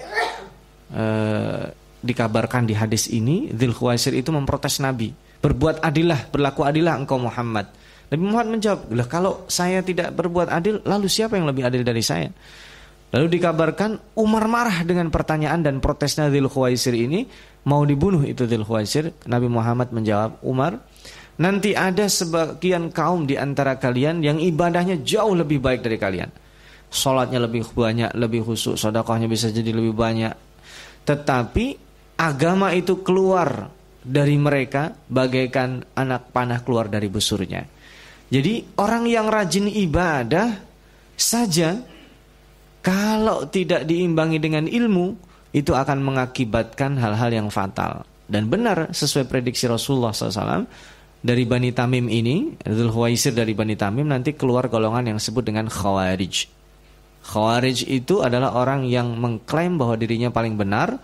uh, 0.94 1.74
dikabarkan 2.06 2.70
di 2.70 2.78
hadis 2.78 3.10
ini 3.10 3.50
Dzul 3.50 3.74
Khuwaisir 3.74 4.14
itu 4.14 4.30
memprotes 4.30 4.78
Nabi, 4.78 5.10
"Berbuat 5.42 5.82
adilah, 5.82 6.30
berlaku 6.30 6.62
adilah 6.62 6.94
engkau 7.02 7.18
Muhammad." 7.18 7.82
Nabi 8.14 8.30
Muhammad 8.30 8.62
menjawab, 8.62 8.80
"Lah 8.94 9.06
kalau 9.10 9.42
saya 9.50 9.82
tidak 9.82 10.14
berbuat 10.14 10.46
adil, 10.46 10.78
lalu 10.86 11.10
siapa 11.10 11.34
yang 11.34 11.50
lebih 11.50 11.66
adil 11.66 11.82
dari 11.82 11.98
saya?" 11.98 12.30
Lalu 13.10 13.26
dikabarkan 13.38 14.18
Umar 14.18 14.46
marah 14.46 14.86
dengan 14.86 15.10
pertanyaan 15.10 15.62
dan 15.62 15.82
protesnya 15.82 16.30
Dzul 16.30 16.46
Khuwaisir 16.46 16.94
ini 16.94 17.26
mau 17.66 17.82
dibunuh 17.82 18.22
itu 18.22 18.46
Dzul 18.46 18.62
Khuwaisir. 18.62 19.10
Nabi 19.26 19.50
Muhammad 19.50 19.90
menjawab, 19.90 20.42
"Umar, 20.46 20.78
nanti 21.42 21.74
ada 21.74 22.06
sebagian 22.06 22.94
kaum 22.94 23.26
di 23.26 23.34
antara 23.34 23.78
kalian 23.82 24.22
yang 24.22 24.38
ibadahnya 24.38 25.02
jauh 25.02 25.34
lebih 25.34 25.58
baik 25.58 25.82
dari 25.82 25.98
kalian. 25.98 26.30
Salatnya 26.94 27.42
lebih 27.42 27.66
banyak, 27.74 28.14
lebih 28.14 28.46
khusyuk, 28.46 28.78
sedekahnya 28.78 29.26
bisa 29.26 29.50
jadi 29.50 29.74
lebih 29.74 29.94
banyak. 29.94 30.30
Tetapi 31.02 31.66
agama 32.18 32.70
itu 32.70 33.02
keluar 33.02 33.66
dari 34.02 34.38
mereka 34.38 34.94
bagaikan 35.10 35.82
anak 35.98 36.30
panah 36.30 36.62
keluar 36.62 36.86
dari 36.86 37.10
busurnya. 37.10 37.73
Jadi 38.34 38.66
orang 38.82 39.06
yang 39.06 39.30
rajin 39.30 39.70
ibadah 39.70 40.58
saja 41.14 41.78
kalau 42.82 43.46
tidak 43.46 43.86
diimbangi 43.86 44.42
dengan 44.42 44.66
ilmu, 44.66 45.14
itu 45.54 45.70
akan 45.70 46.02
mengakibatkan 46.02 46.98
hal-hal 46.98 47.30
yang 47.30 47.46
fatal. 47.46 48.02
Dan 48.26 48.50
benar 48.50 48.90
sesuai 48.90 49.30
prediksi 49.30 49.70
Rasulullah 49.70 50.10
SAW, 50.10 50.66
dari 51.22 51.46
Bani 51.46 51.70
Tamim 51.70 52.10
ini, 52.10 52.58
Dzul 52.58 52.90
Huwaisir 52.90 53.38
dari 53.38 53.54
Bani 53.54 53.78
Tamim 53.78 54.10
nanti 54.10 54.34
keluar 54.34 54.66
golongan 54.66 55.14
yang 55.14 55.16
disebut 55.22 55.46
dengan 55.46 55.70
Khawarij. 55.70 56.50
Khawarij 57.24 57.86
itu 57.86 58.20
adalah 58.20 58.58
orang 58.58 58.84
yang 58.84 59.14
mengklaim 59.14 59.78
bahwa 59.78 59.94
dirinya 59.94 60.34
paling 60.34 60.58
benar 60.58 60.98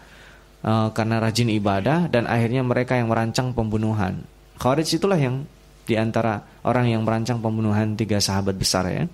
uh, 0.66 0.90
karena 0.92 1.22
rajin 1.22 1.48
ibadah 1.48 2.10
dan 2.10 2.26
akhirnya 2.26 2.66
mereka 2.66 2.98
yang 2.98 3.06
merancang 3.06 3.54
pembunuhan. 3.54 4.26
Khawarij 4.58 4.98
itulah 4.98 5.16
yang 5.16 5.46
di 5.86 5.94
antara 5.94 6.49
orang 6.66 6.92
yang 6.92 7.02
merancang 7.06 7.40
pembunuhan 7.40 7.96
tiga 7.96 8.20
sahabat 8.20 8.56
besar 8.56 8.88
ya, 8.90 9.04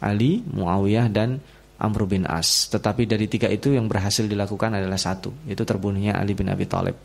Ali, 0.00 0.44
Muawiyah 0.44 1.08
dan 1.08 1.40
Amr 1.76 2.08
bin 2.08 2.24
As. 2.24 2.68
Tetapi 2.72 3.04
dari 3.04 3.28
tiga 3.28 3.48
itu 3.52 3.72
yang 3.72 3.88
berhasil 3.88 4.24
dilakukan 4.24 4.76
adalah 4.76 4.96
satu, 4.96 5.32
yaitu 5.44 5.64
terbunuhnya 5.64 6.16
Ali 6.16 6.32
bin 6.32 6.48
Abi 6.48 6.64
Thalib. 6.64 6.96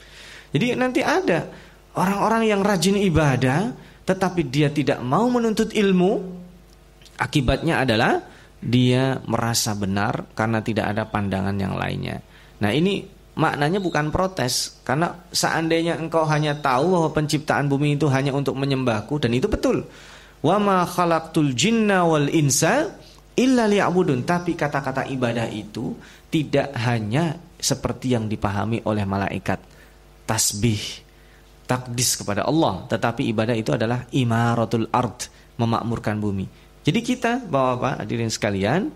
Jadi 0.52 0.76
nanti 0.76 1.04
ada 1.04 1.48
orang-orang 1.96 2.48
yang 2.48 2.62
rajin 2.64 3.00
ibadah, 3.00 3.72
tetapi 4.08 4.48
dia 4.48 4.72
tidak 4.72 5.00
mau 5.04 5.28
menuntut 5.28 5.72
ilmu. 5.76 6.40
Akibatnya 7.22 7.86
adalah 7.86 8.18
dia 8.62 9.20
merasa 9.30 9.78
benar 9.78 10.32
karena 10.34 10.62
tidak 10.66 10.86
ada 10.96 11.04
pandangan 11.06 11.54
yang 11.54 11.78
lainnya. 11.78 12.18
Nah 12.62 12.72
ini 12.74 13.21
maknanya 13.38 13.80
bukan 13.80 14.12
protes, 14.12 14.82
karena 14.84 15.16
seandainya 15.32 15.96
engkau 15.98 16.28
hanya 16.28 16.58
tahu 16.58 16.96
bahwa 16.96 17.10
penciptaan 17.16 17.72
bumi 17.72 17.96
itu 17.96 18.12
hanya 18.12 18.36
untuk 18.36 18.56
menyembahku 18.60 19.22
dan 19.22 19.32
itu 19.32 19.48
betul. 19.48 19.88
Wa 20.42 20.58
ma 20.58 20.84
khalaqtul 20.84 21.54
jinna 21.54 22.04
wal 22.04 22.28
insa 22.28 22.90
illa 23.38 23.66
liya'budun 23.68 24.28
tapi 24.28 24.58
kata-kata 24.60 25.08
ibadah 25.08 25.48
itu 25.48 25.96
tidak 26.28 26.76
hanya 26.76 27.40
seperti 27.56 28.18
yang 28.18 28.28
dipahami 28.28 28.84
oleh 28.84 29.06
malaikat 29.08 29.62
tasbih 30.28 30.82
takdis 31.64 32.20
kepada 32.20 32.44
Allah 32.44 32.84
tetapi 32.92 33.24
ibadah 33.32 33.56
itu 33.56 33.72
adalah 33.72 34.04
imaratul 34.12 34.90
ard 34.92 35.32
memakmurkan 35.56 36.20
bumi 36.20 36.50
jadi 36.82 37.00
kita 37.00 37.32
Bapak-bapak 37.48 38.04
hadirin 38.04 38.32
sekalian 38.34 38.90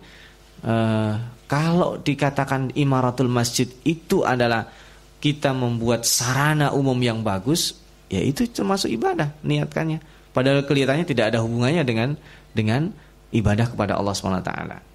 uh, 0.66 1.14
kalau 1.46 2.02
dikatakan 2.02 2.74
imaratul 2.74 3.30
masjid 3.30 3.70
itu 3.86 4.26
adalah 4.26 4.70
kita 5.22 5.54
membuat 5.54 6.06
sarana 6.06 6.74
umum 6.74 6.98
yang 7.02 7.22
bagus 7.22 7.78
ya 8.10 8.22
itu 8.22 8.46
termasuk 8.50 8.90
ibadah 8.94 9.34
niatkannya 9.42 10.02
padahal 10.34 10.66
kelihatannya 10.66 11.06
tidak 11.06 11.34
ada 11.34 11.42
hubungannya 11.42 11.82
dengan 11.86 12.10
dengan 12.56 12.94
ibadah 13.36 13.68
kepada 13.68 14.00
Allah 14.00 14.16
SWT. 14.16 14.52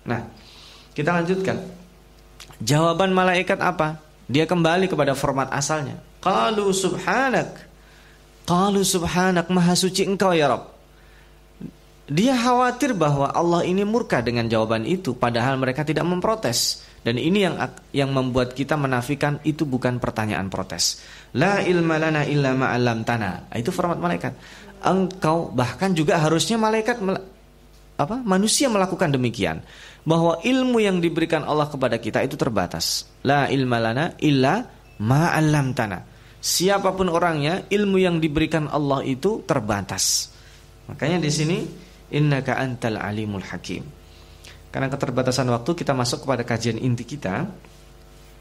Nah, 0.08 0.20
kita 0.96 1.10
lanjutkan. 1.12 1.60
Jawaban 2.60 3.12
malaikat 3.12 3.60
apa? 3.60 4.00
Dia 4.24 4.48
kembali 4.48 4.88
kepada 4.88 5.12
format 5.12 5.52
asalnya. 5.52 6.00
Qalu 6.24 6.72
subhanak. 6.72 7.68
Qalu 8.48 8.80
subhanak 8.80 9.48
maha 9.52 9.76
suci 9.76 10.08
engkau 10.08 10.32
ya 10.32 10.48
Rabb. 10.48 10.79
Dia 12.10 12.34
khawatir 12.34 12.98
bahwa 12.98 13.30
Allah 13.30 13.62
ini 13.62 13.86
murka 13.86 14.18
dengan 14.18 14.50
jawaban 14.50 14.82
itu 14.82 15.14
padahal 15.14 15.54
mereka 15.62 15.86
tidak 15.86 16.02
memprotes. 16.02 16.82
Dan 17.06 17.16
ini 17.16 17.46
yang 17.46 17.54
yang 17.94 18.10
membuat 18.10 18.52
kita 18.52 18.74
menafikan 18.74 19.38
itu 19.46 19.62
bukan 19.62 20.02
pertanyaan 20.02 20.50
protes. 20.50 20.98
La 21.38 21.62
ilma 21.62 22.02
lana 22.02 22.26
illa 22.26 22.50
ma'alam 22.50 23.06
tanah. 23.06 23.54
Itu 23.54 23.70
format 23.70 24.02
malaikat. 24.02 24.34
Engkau 24.82 25.54
bahkan 25.54 25.94
juga 25.94 26.18
harusnya 26.18 26.58
malaikat 26.58 26.98
apa 28.00 28.16
manusia 28.24 28.66
melakukan 28.72 29.12
demikian 29.12 29.60
bahwa 30.08 30.40
ilmu 30.40 30.80
yang 30.80 31.04
diberikan 31.04 31.44
Allah 31.44 31.68
kepada 31.68 32.00
kita 32.00 32.24
itu 32.24 32.32
terbatas 32.40 33.04
la 33.28 33.52
ilma 33.52 33.76
lana 33.76 34.16
illa 34.24 34.64
ma 35.04 35.36
tanah 35.76 36.00
siapa 36.40 36.96
pun 36.96 37.12
orangnya 37.12 37.68
ilmu 37.68 38.00
yang 38.00 38.16
diberikan 38.16 38.72
Allah 38.72 39.04
itu 39.04 39.44
terbatas 39.44 40.32
makanya 40.88 41.20
di 41.20 41.28
sini 41.28 41.58
innaka 42.10 42.58
antal 42.58 42.98
alimul 42.98 43.42
hakim. 43.42 43.86
Karena 44.70 44.86
keterbatasan 44.86 45.50
waktu 45.50 45.70
kita 45.74 45.94
masuk 45.96 46.26
kepada 46.26 46.46
kajian 46.46 46.78
inti 46.78 47.02
kita. 47.02 47.46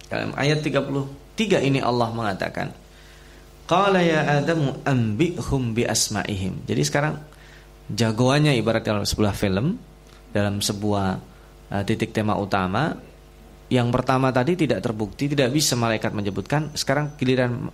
Dalam 0.10 0.34
ayat 0.34 0.66
33 0.66 1.70
ini 1.70 1.78
Allah 1.86 2.10
mengatakan 2.10 2.74
qala 3.70 4.02
ya 4.02 4.42
adamu 4.42 4.82
ambihum 4.82 5.78
bi 5.78 5.86
asmaihim 5.86 6.66
jadi 6.66 6.82
sekarang 6.82 7.22
jagoannya 7.94 8.58
ibarat 8.58 8.82
dalam 8.82 9.06
sebuah 9.06 9.38
film 9.38 9.78
dalam 10.34 10.66
sebuah 10.66 11.08
uh, 11.70 11.84
titik 11.86 12.10
tema 12.10 12.34
utama 12.42 12.98
yang 13.70 13.94
pertama 13.94 14.34
tadi 14.34 14.58
tidak 14.58 14.82
terbukti 14.82 15.30
tidak 15.30 15.54
bisa 15.54 15.78
malaikat 15.78 16.10
menyebutkan. 16.10 16.74
Sekarang 16.74 17.14
giliran 17.22 17.70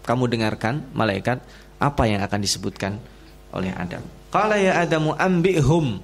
kamu 0.00 0.24
dengarkan 0.32 0.88
malaikat 0.96 1.44
apa 1.76 2.02
yang 2.08 2.24
akan 2.24 2.40
disebutkan 2.40 2.96
oleh 3.52 3.68
Adam 3.76 4.23
qala 4.34 4.58
ya 4.58 4.82
adamu 4.82 5.14
ambihum. 5.14 6.02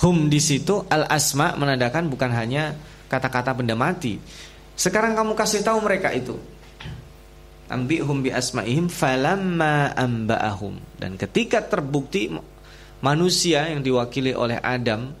Hum 0.00 0.16
di 0.32 0.40
situ 0.40 0.80
al 0.88 1.04
asma 1.12 1.52
menandakan 1.60 2.08
bukan 2.08 2.32
hanya 2.32 2.72
kata-kata 3.12 3.52
benda 3.52 3.76
mati. 3.76 4.16
Sekarang 4.72 5.12
kamu 5.12 5.36
kasih 5.36 5.60
tahu 5.60 5.84
mereka 5.84 6.08
itu. 6.16 6.40
Ambihum 7.68 8.24
bi 8.24 8.32
asmaihim 8.32 8.88
falamma 8.88 9.92
amba'ahum 9.94 10.80
dan 10.98 11.14
ketika 11.14 11.62
terbukti 11.62 12.32
manusia 12.98 13.68
yang 13.70 13.84
diwakili 13.84 14.34
oleh 14.34 14.58
Adam 14.58 15.14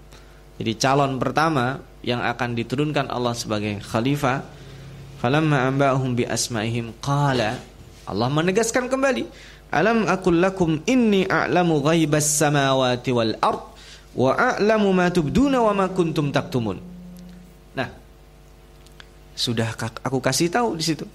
jadi 0.58 0.72
calon 0.80 1.20
pertama 1.20 1.78
yang 2.02 2.24
akan 2.24 2.56
diturunkan 2.56 3.06
Allah 3.06 3.36
sebagai 3.36 3.78
khalifah 3.84 4.42
falamma 5.20 5.68
amba'ahum 5.68 6.16
bi 6.16 6.24
asmaihim 6.24 6.96
qala. 7.04 7.60
Allah 8.08 8.28
menegaskan 8.32 8.90
kembali 8.90 9.28
alam 9.70 10.06
aqul 10.06 10.38
lakum 10.38 10.82
inni 10.86 11.26
a'lamu 11.26 11.80
ghaibas 11.82 12.26
samawati 12.26 13.10
wal 13.14 13.34
ard 13.38 13.62
wa 14.18 14.34
a'lamu 14.34 14.90
ma 14.90 15.06
tubduna 15.08 15.62
wa 15.62 15.72
ma 15.72 15.86
kuntum 15.90 16.34
taktumun 16.34 16.78
nah 17.78 17.88
sudah 19.38 19.72
aku 20.02 20.18
kasih 20.18 20.50
tahu 20.50 20.74
di 20.74 20.84
situ 20.84 21.06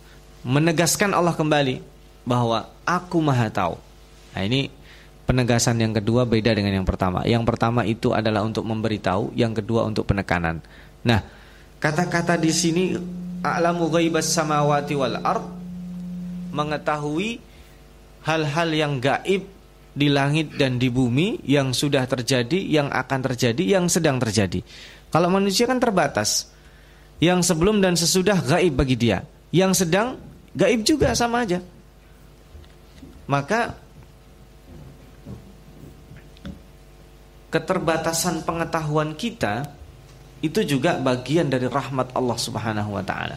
menegaskan 0.46 1.10
Allah 1.12 1.34
kembali 1.34 1.82
bahwa 2.26 2.70
aku 2.86 3.18
maha 3.18 3.50
tahu. 3.50 3.78
Nah 4.38 4.42
ini 4.46 4.70
penegasan 5.26 5.82
yang 5.82 5.94
kedua 5.94 6.26
beda 6.26 6.54
dengan 6.54 6.82
yang 6.82 6.86
pertama. 6.86 7.26
Yang 7.26 7.44
pertama 7.50 7.82
itu 7.86 8.14
adalah 8.14 8.46
untuk 8.46 8.62
memberitahu, 8.66 9.34
yang 9.34 9.58
kedua 9.58 9.90
untuk 9.90 10.06
penekanan. 10.06 10.62
Nah, 11.02 11.26
kata-kata 11.82 12.38
di 12.38 12.54
sini 12.54 12.94
a'lamu 13.42 13.90
ghaibas 13.90 14.30
samawati 14.30 14.94
wal 14.94 15.18
ard 15.22 15.46
mengetahui 16.54 17.42
hal-hal 18.26 18.70
yang 18.74 18.98
gaib 18.98 19.46
di 19.96 20.08
langit 20.12 20.60
dan 20.60 20.76
di 20.82 20.92
bumi 20.92 21.46
yang 21.48 21.72
sudah 21.72 22.04
terjadi, 22.04 22.60
yang 22.68 22.92
akan 22.92 23.20
terjadi, 23.32 23.64
yang 23.80 23.88
sedang 23.88 24.20
terjadi. 24.20 24.60
Kalau 25.14 25.32
manusia 25.32 25.70
kan 25.70 25.80
terbatas. 25.80 26.52
Yang 27.16 27.48
sebelum 27.48 27.80
dan 27.80 27.96
sesudah 27.96 28.44
gaib 28.44 28.76
bagi 28.76 29.00
dia. 29.00 29.24
Yang 29.48 29.88
sedang 29.88 30.20
Gaib 30.56 30.88
juga 30.88 31.12
sama 31.12 31.44
aja. 31.44 31.60
Maka 33.28 33.76
keterbatasan 37.52 38.48
pengetahuan 38.48 39.12
kita 39.20 39.68
itu 40.40 40.64
juga 40.64 40.96
bagian 40.96 41.52
dari 41.52 41.68
rahmat 41.68 42.16
Allah 42.16 42.40
Subhanahu 42.40 42.96
wa 42.96 43.04
taala. 43.04 43.36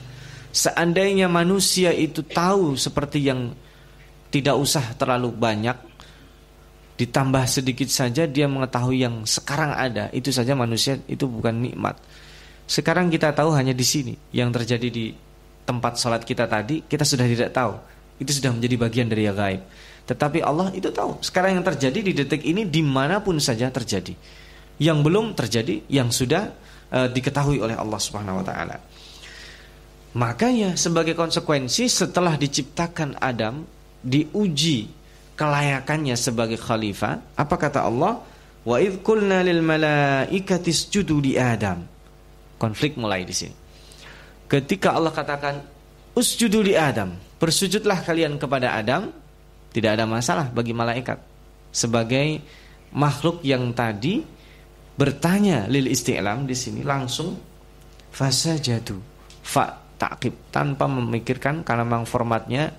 Seandainya 0.54 1.26
manusia 1.26 1.90
itu 1.90 2.22
tahu 2.22 2.78
seperti 2.78 3.26
yang 3.26 3.50
tidak 4.28 4.56
usah 4.56 4.94
terlalu 4.94 5.32
banyak 5.32 5.76
ditambah 6.98 7.44
sedikit 7.46 7.86
saja 7.86 8.26
dia 8.26 8.50
mengetahui 8.50 9.06
yang 9.06 9.22
sekarang 9.22 9.70
ada, 9.70 10.10
itu 10.10 10.34
saja 10.34 10.58
manusia 10.58 10.98
itu 11.06 11.30
bukan 11.30 11.54
nikmat. 11.54 11.94
Sekarang 12.68 13.08
kita 13.08 13.32
tahu 13.32 13.54
hanya 13.54 13.72
di 13.72 13.86
sini 13.86 14.12
yang 14.34 14.52
terjadi 14.52 14.88
di 14.90 15.14
tempat 15.64 16.00
sholat 16.00 16.24
kita 16.24 16.48
tadi 16.48 16.84
kita 16.84 17.04
sudah 17.04 17.28
tidak 17.28 17.52
tahu 17.52 17.76
itu 18.18 18.40
sudah 18.40 18.56
menjadi 18.56 18.76
bagian 18.80 19.06
dari 19.12 19.28
yang 19.28 19.36
gaib 19.36 19.62
Tetapi 20.08 20.40
Allah 20.40 20.72
itu 20.72 20.88
tahu 20.88 21.20
sekarang 21.20 21.60
yang 21.60 21.64
terjadi 21.64 22.00
di 22.00 22.12
detik 22.16 22.40
ini 22.40 22.64
di 22.64 22.80
mana 22.80 23.20
pun 23.20 23.36
saja 23.36 23.68
terjadi. 23.68 24.16
Yang 24.80 24.98
belum 25.04 25.36
terjadi, 25.36 25.84
yang 25.92 26.08
sudah 26.08 26.48
uh, 26.94 27.08
diketahui 27.12 27.60
oleh 27.60 27.76
Allah 27.76 28.00
Subhanahu 28.00 28.40
Wa 28.40 28.44
Taala. 28.46 28.76
Makanya 30.16 30.80
sebagai 30.80 31.12
konsekuensi 31.12 31.92
setelah 31.92 32.40
diciptakan 32.40 33.20
Adam 33.20 33.77
diuji 34.02 34.90
kelayakannya 35.38 36.18
sebagai 36.18 36.58
khalifah, 36.58 37.38
apa 37.38 37.54
kata 37.54 37.86
Allah? 37.86 38.18
Wa 38.66 38.82
idh 38.82 39.00
qulna 39.00 39.40
lil 39.46 39.62
malaikati 39.62 40.68
isjudu 40.74 41.22
li 41.22 41.38
Adam. 41.38 41.86
Konflik 42.58 42.98
mulai 42.98 43.22
di 43.22 43.32
sini. 43.32 43.54
Ketika 44.50 44.98
Allah 44.98 45.14
katakan 45.14 45.62
usjudu 46.18 46.64
li 46.64 46.74
Adam, 46.74 47.14
bersujudlah 47.38 48.02
kalian 48.02 48.36
kepada 48.36 48.74
Adam, 48.74 49.14
tidak 49.70 49.94
ada 49.94 50.04
masalah 50.08 50.50
bagi 50.50 50.74
malaikat. 50.74 51.20
Sebagai 51.70 52.42
makhluk 52.92 53.44
yang 53.44 53.70
tadi 53.76 54.24
bertanya 54.98 55.70
lil 55.70 55.86
isti'lam 55.86 56.48
di 56.48 56.56
sini 56.58 56.82
langsung 56.82 57.38
fasajadu 58.10 58.98
fa 59.44 59.78
takib 59.94 60.50
tanpa 60.50 60.90
memikirkan 60.90 61.62
karena 61.62 61.86
memang 61.86 62.08
formatnya 62.08 62.74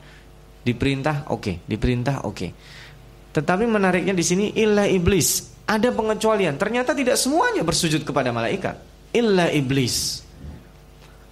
diperintah 0.64 1.32
oke, 1.32 1.42
okay, 1.42 1.56
diperintah 1.66 2.28
oke. 2.28 2.36
Okay. 2.36 2.50
Tetapi 3.30 3.66
menariknya 3.70 4.14
di 4.18 4.26
sini 4.26 4.46
illa 4.58 4.90
iblis. 4.90 5.58
Ada 5.70 5.94
pengecualian. 5.94 6.58
Ternyata 6.58 6.98
tidak 6.98 7.14
semuanya 7.14 7.62
bersujud 7.62 8.02
kepada 8.02 8.34
malaikat. 8.34 8.74
Illa 9.14 9.54
iblis. 9.54 10.26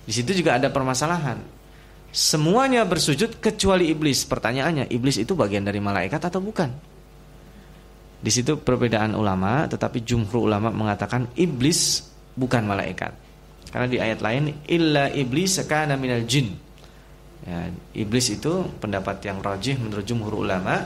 Di 0.06 0.14
situ 0.14 0.30
juga 0.38 0.62
ada 0.62 0.70
permasalahan. 0.70 1.42
Semuanya 2.14 2.86
bersujud 2.86 3.42
kecuali 3.42 3.90
iblis. 3.90 4.30
Pertanyaannya, 4.30 4.94
iblis 4.94 5.18
itu 5.18 5.34
bagian 5.34 5.66
dari 5.66 5.82
malaikat 5.82 6.22
atau 6.22 6.38
bukan? 6.38 6.70
Di 8.18 8.32
situ 8.34 8.62
perbedaan 8.62 9.14
ulama, 9.14 9.66
tetapi 9.66 10.06
jumhur 10.06 10.46
ulama 10.46 10.70
mengatakan 10.70 11.30
iblis 11.34 12.06
bukan 12.38 12.66
malaikat. 12.66 13.14
Karena 13.74 13.88
di 13.90 13.98
ayat 14.00 14.20
lain 14.22 14.64
illa 14.70 15.10
iblis 15.12 15.60
kana 15.66 15.98
minal 15.98 16.24
jin. 16.30 16.67
Ya, 17.48 17.72
iblis 17.96 18.28
itu 18.28 18.68
pendapat 18.84 19.24
yang 19.24 19.40
rajih 19.40 19.80
menurut 19.80 20.04
jumhur 20.04 20.44
ulama 20.44 20.84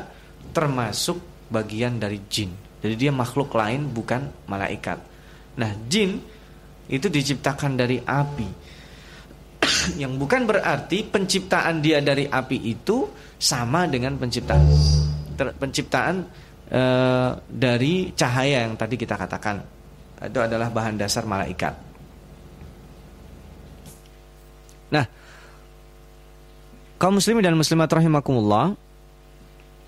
termasuk 0.53 1.17
bagian 1.49 1.97
dari 1.97 2.21
jin. 2.29 2.53
Jadi 2.85 2.95
dia 2.97 3.09
makhluk 3.09 3.49
lain 3.57 3.89
bukan 3.89 4.29
malaikat. 4.45 5.01
Nah, 5.57 5.73
jin 5.89 6.21
itu 6.85 7.07
diciptakan 7.09 7.73
dari 7.73 7.97
api. 7.97 8.49
yang 10.01 10.21
bukan 10.21 10.45
berarti 10.45 11.01
penciptaan 11.01 11.81
dia 11.81 11.97
dari 11.97 12.29
api 12.29 12.57
itu 12.69 13.09
sama 13.41 13.89
dengan 13.89 14.17
penciptaan 14.21 14.65
penciptaan 15.57 16.15
e, 16.69 16.81
dari 17.49 18.13
cahaya 18.13 18.69
yang 18.69 18.77
tadi 18.77 18.95
kita 19.01 19.17
katakan. 19.17 19.57
Itu 20.21 20.37
adalah 20.37 20.69
bahan 20.69 21.01
dasar 21.01 21.25
malaikat. 21.25 21.73
Nah, 24.93 25.05
kaum 27.01 27.17
muslimin 27.17 27.41
dan 27.41 27.57
muslimat 27.57 27.89
rahimakumullah 27.89 28.77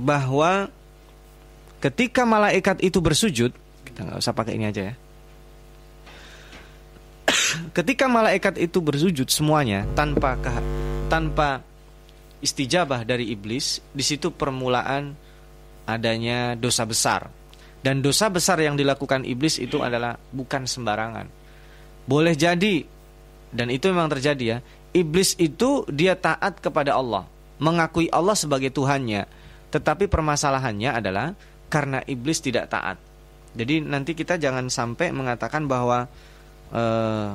bahwa 0.02 0.66
ketika 1.78 2.26
malaikat 2.26 2.82
itu 2.82 2.98
bersujud, 2.98 3.54
kita 3.86 4.00
nggak 4.02 4.18
usah 4.18 4.34
pakai 4.34 4.58
ini 4.58 4.66
aja 4.66 4.90
ya. 4.90 4.96
ketika 7.78 8.10
malaikat 8.10 8.58
itu 8.58 8.82
bersujud 8.82 9.30
semuanya 9.30 9.86
tanpa 9.94 10.42
tanpa 11.06 11.62
istijabah 12.42 13.06
dari 13.06 13.30
iblis, 13.30 13.78
di 13.94 14.02
situ 14.02 14.34
permulaan 14.34 15.14
adanya 15.86 16.58
dosa 16.58 16.82
besar. 16.90 17.30
Dan 17.84 18.02
dosa 18.02 18.32
besar 18.34 18.58
yang 18.58 18.74
dilakukan 18.74 19.22
iblis 19.28 19.62
itu 19.62 19.86
adalah 19.86 20.18
bukan 20.34 20.66
sembarangan. 20.66 21.30
Boleh 22.10 22.34
jadi 22.34 22.82
dan 23.54 23.70
itu 23.70 23.86
memang 23.92 24.10
terjadi 24.10 24.58
ya 24.58 24.58
iblis 24.94 25.36
itu 25.42 25.84
dia 25.90 26.14
taat 26.14 26.62
kepada 26.62 26.96
Allah, 26.96 27.26
mengakui 27.58 28.08
Allah 28.14 28.38
sebagai 28.38 28.70
Tuhannya. 28.70 29.26
Tetapi 29.74 30.06
permasalahannya 30.06 31.02
adalah 31.02 31.34
karena 31.68 32.06
iblis 32.06 32.40
tidak 32.40 32.70
taat. 32.70 33.02
Jadi 33.58 33.82
nanti 33.82 34.14
kita 34.14 34.38
jangan 34.38 34.70
sampai 34.70 35.10
mengatakan 35.10 35.66
bahwa 35.66 36.06
uh, 36.70 37.30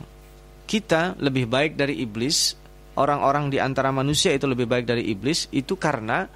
kita 0.71 1.19
lebih 1.19 1.51
baik 1.51 1.75
dari 1.75 1.99
iblis, 1.99 2.55
orang-orang 2.95 3.51
di 3.51 3.59
antara 3.59 3.91
manusia 3.91 4.31
itu 4.31 4.47
lebih 4.47 4.71
baik 4.71 4.87
dari 4.87 5.07
iblis 5.11 5.51
itu 5.51 5.75
karena 5.75 6.31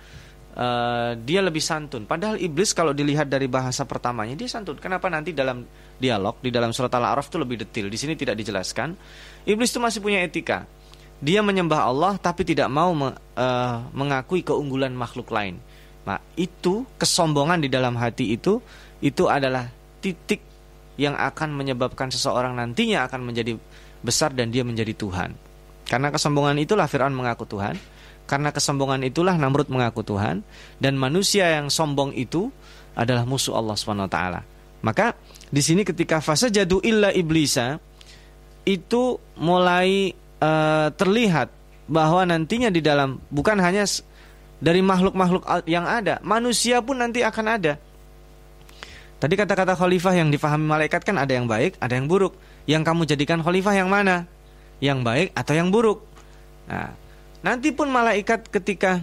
uh, 0.59 1.15
dia 1.19 1.39
lebih 1.43 1.63
santun. 1.63 2.07
Padahal 2.07 2.39
iblis 2.43 2.75
kalau 2.75 2.91
dilihat 2.91 3.31
dari 3.31 3.47
bahasa 3.47 3.87
pertamanya 3.87 4.35
dia 4.35 4.51
santun. 4.51 4.79
Kenapa 4.83 5.07
nanti 5.07 5.31
dalam 5.31 5.63
dialog 6.03 6.43
di 6.43 6.51
dalam 6.51 6.75
surat 6.75 6.91
Al-A'raf 6.91 7.31
itu 7.31 7.39
lebih 7.39 7.63
detail. 7.63 7.87
Di 7.87 7.99
sini 7.99 8.19
tidak 8.19 8.35
dijelaskan. 8.39 8.95
Iblis 9.47 9.71
itu 9.71 9.79
masih 9.79 10.03
punya 10.03 10.23
etika 10.23 10.67
dia 11.23 11.39
menyembah 11.39 11.87
Allah 11.87 12.19
tapi 12.19 12.43
tidak 12.43 12.67
mau 12.67 12.91
me, 12.91 13.15
uh, 13.39 13.79
mengakui 13.95 14.43
keunggulan 14.43 14.91
makhluk 14.91 15.31
lain. 15.31 15.63
Nah, 16.03 16.19
itu 16.35 16.83
kesombongan 16.99 17.63
di 17.63 17.71
dalam 17.71 17.95
hati 17.95 18.35
itu 18.35 18.59
itu 18.99 19.31
adalah 19.31 19.71
titik 20.03 20.43
yang 20.99 21.15
akan 21.15 21.55
menyebabkan 21.55 22.11
seseorang 22.11 22.59
nantinya 22.59 23.07
akan 23.07 23.23
menjadi 23.23 23.55
besar 24.03 24.35
dan 24.35 24.51
dia 24.51 24.67
menjadi 24.67 24.93
Tuhan. 24.99 25.31
Karena 25.87 26.11
kesombongan 26.11 26.59
itulah 26.59 26.91
Firaun 26.91 27.15
mengaku 27.15 27.47
Tuhan, 27.47 27.79
karena 28.27 28.51
kesombongan 28.51 29.07
itulah 29.07 29.39
Namrud 29.39 29.71
mengaku 29.71 30.03
Tuhan 30.03 30.43
dan 30.83 30.95
manusia 30.99 31.55
yang 31.55 31.71
sombong 31.71 32.19
itu 32.19 32.51
adalah 32.99 33.23
musuh 33.23 33.55
Allah 33.55 33.79
Subhanahu 33.79 34.11
wa 34.11 34.13
taala. 34.13 34.41
Maka 34.83 35.15
di 35.49 35.63
sini 35.63 35.87
ketika 35.87 36.19
fase 36.19 36.51
jadu 36.51 36.83
illa 36.83 37.15
iblisa 37.15 37.79
itu 38.67 39.19
mulai 39.39 40.15
uh, 40.43 40.91
terlihat 40.99 41.55
bahwa 41.87 42.27
nantinya 42.27 42.69
di 42.75 42.83
dalam 42.83 43.23
bukan 43.31 43.63
hanya 43.63 43.87
dari 44.63 44.83
makhluk-makhluk 44.83 45.43
yang 45.67 45.87
ada, 45.87 46.19
manusia 46.23 46.83
pun 46.83 46.99
nanti 46.99 47.23
akan 47.23 47.47
ada. 47.47 47.79
Tadi 49.23 49.35
kata-kata 49.39 49.79
khalifah 49.79 50.19
yang 50.19 50.35
difahami 50.35 50.67
malaikat 50.67 51.07
kan 51.07 51.15
ada 51.15 51.31
yang 51.31 51.47
baik, 51.47 51.79
ada 51.79 51.95
yang 51.95 52.11
buruk. 52.11 52.35
Yang 52.67 52.83
kamu 52.91 53.03
jadikan 53.07 53.39
khalifah 53.39 53.75
yang 53.75 53.87
mana? 53.87 54.27
Yang 54.83 54.99
baik 55.07 55.29
atau 55.35 55.55
yang 55.55 55.71
buruk? 55.71 56.03
Nah, 56.67 56.91
nanti 57.43 57.71
pun 57.71 57.87
malaikat 57.87 58.51
ketika 58.51 58.99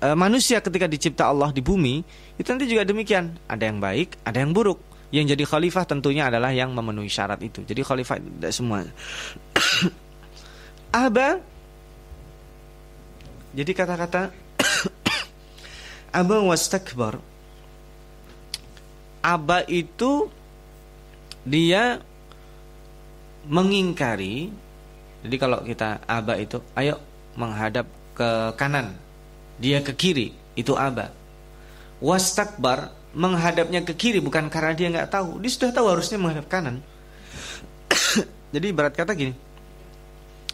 e, 0.00 0.08
manusia 0.16 0.64
ketika 0.64 0.88
dicipta 0.88 1.28
Allah 1.28 1.52
di 1.52 1.60
bumi, 1.60 2.00
itu 2.40 2.48
nanti 2.48 2.64
juga 2.64 2.88
demikian. 2.88 3.36
Ada 3.44 3.68
yang 3.68 3.76
baik, 3.76 4.24
ada 4.24 4.40
yang 4.40 4.56
buruk. 4.56 4.80
Yang 5.12 5.36
jadi 5.36 5.44
khalifah 5.52 5.84
tentunya 5.84 6.32
adalah 6.32 6.56
yang 6.56 6.72
memenuhi 6.72 7.12
syarat 7.12 7.44
itu. 7.44 7.60
Jadi 7.60 7.80
khalifah 7.84 8.16
tidak 8.16 8.52
semua. 8.56 8.88
Aba 10.90 11.38
Jadi 13.54 13.70
kata-kata 13.70 14.34
Aba 16.18 16.36
wastakbar. 16.42 17.22
Aba 19.22 19.62
itu 19.70 20.26
Dia 21.46 22.02
Mengingkari. 23.46 24.50
Jadi 25.22 25.36
kalau 25.38 25.62
kita 25.62 26.02
aba 26.10 26.36
itu 26.36 26.58
Ayo 26.74 26.98
menghadap 27.38 27.88
ke 28.16 28.56
kanan 28.58 28.96
Dia 29.60 29.80
ke 29.80 29.94
kiri 29.94 30.34
Itu 30.58 30.74
aba 30.74 31.14
Wastakbar 32.02 32.90
Menghadapnya 33.14 33.86
ke 33.86 33.94
kiri 33.94 34.18
bukan 34.22 34.46
karena 34.46 34.70
dia 34.70 34.86
nggak 34.86 35.10
tahu. 35.10 35.42
Dia 35.42 35.50
sudah 35.50 35.74
tahu 35.74 35.86
harusnya 35.90 36.14
menghadap 36.14 36.46
kanan. 36.46 36.78
Jadi 38.54 38.70
berat 38.70 38.94
kata 38.94 39.18
gini 39.18 39.49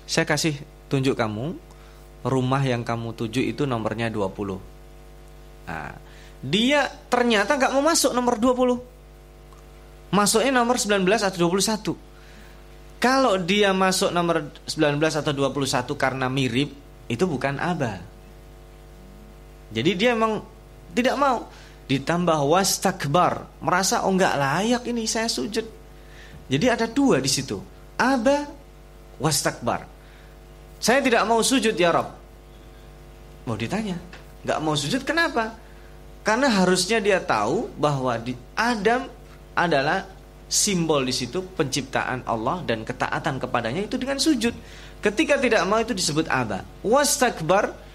saya 0.06 0.24
kasih 0.24 0.54
tunjuk 0.86 1.18
kamu 1.18 1.58
rumah 2.26 2.62
yang 2.62 2.86
kamu 2.86 3.14
tuju 3.14 3.42
itu 3.42 3.66
nomornya 3.66 4.10
20. 4.10 4.58
Nah, 5.66 5.94
dia 6.42 6.86
ternyata 7.10 7.58
nggak 7.58 7.72
mau 7.74 7.82
masuk 7.82 8.14
nomor 8.14 8.38
20. 8.38 10.14
Masuknya 10.14 10.54
nomor 10.54 10.78
19 10.78 11.02
atau 11.26 11.38
21. 11.50 11.98
Kalau 12.96 13.34
dia 13.42 13.74
masuk 13.76 14.14
nomor 14.14 14.48
19 14.64 15.20
atau 15.20 15.32
21 15.34 15.94
karena 15.98 16.26
mirip, 16.30 16.72
itu 17.10 17.24
bukan 17.26 17.58
aba. 17.60 18.00
Jadi 19.74 19.90
dia 19.98 20.14
emang 20.14 20.40
tidak 20.94 21.18
mau 21.18 21.50
ditambah 21.86 22.38
wastakbar, 22.46 23.46
merasa 23.62 24.02
oh 24.06 24.14
nggak 24.14 24.34
layak 24.38 24.82
ini 24.88 25.04
saya 25.06 25.30
sujud. 25.30 25.66
Jadi 26.46 26.66
ada 26.70 26.86
dua 26.86 27.18
di 27.18 27.30
situ. 27.30 27.58
Aba 27.98 28.46
wastakbar. 29.18 29.95
Saya 30.80 31.00
tidak 31.00 31.24
mau 31.24 31.40
sujud 31.40 31.72
ya 31.72 31.90
Rob. 31.92 32.08
Mau 33.46 33.56
ditanya, 33.56 33.96
nggak 34.42 34.58
mau 34.60 34.74
sujud 34.74 35.06
kenapa? 35.06 35.54
Karena 36.26 36.50
harusnya 36.50 36.98
dia 36.98 37.22
tahu 37.22 37.70
bahwa 37.78 38.18
di 38.18 38.34
Adam 38.58 39.06
adalah 39.54 40.04
simbol 40.46 41.06
di 41.06 41.14
situ 41.14 41.42
penciptaan 41.42 42.26
Allah 42.26 42.62
dan 42.66 42.82
ketaatan 42.82 43.38
kepadanya 43.38 43.86
itu 43.86 43.94
dengan 43.94 44.18
sujud. 44.18 44.54
Ketika 44.98 45.38
tidak 45.38 45.62
mau 45.70 45.78
itu 45.78 45.94
disebut 45.94 46.26
aba. 46.26 46.66
Wastakbar 46.82 47.86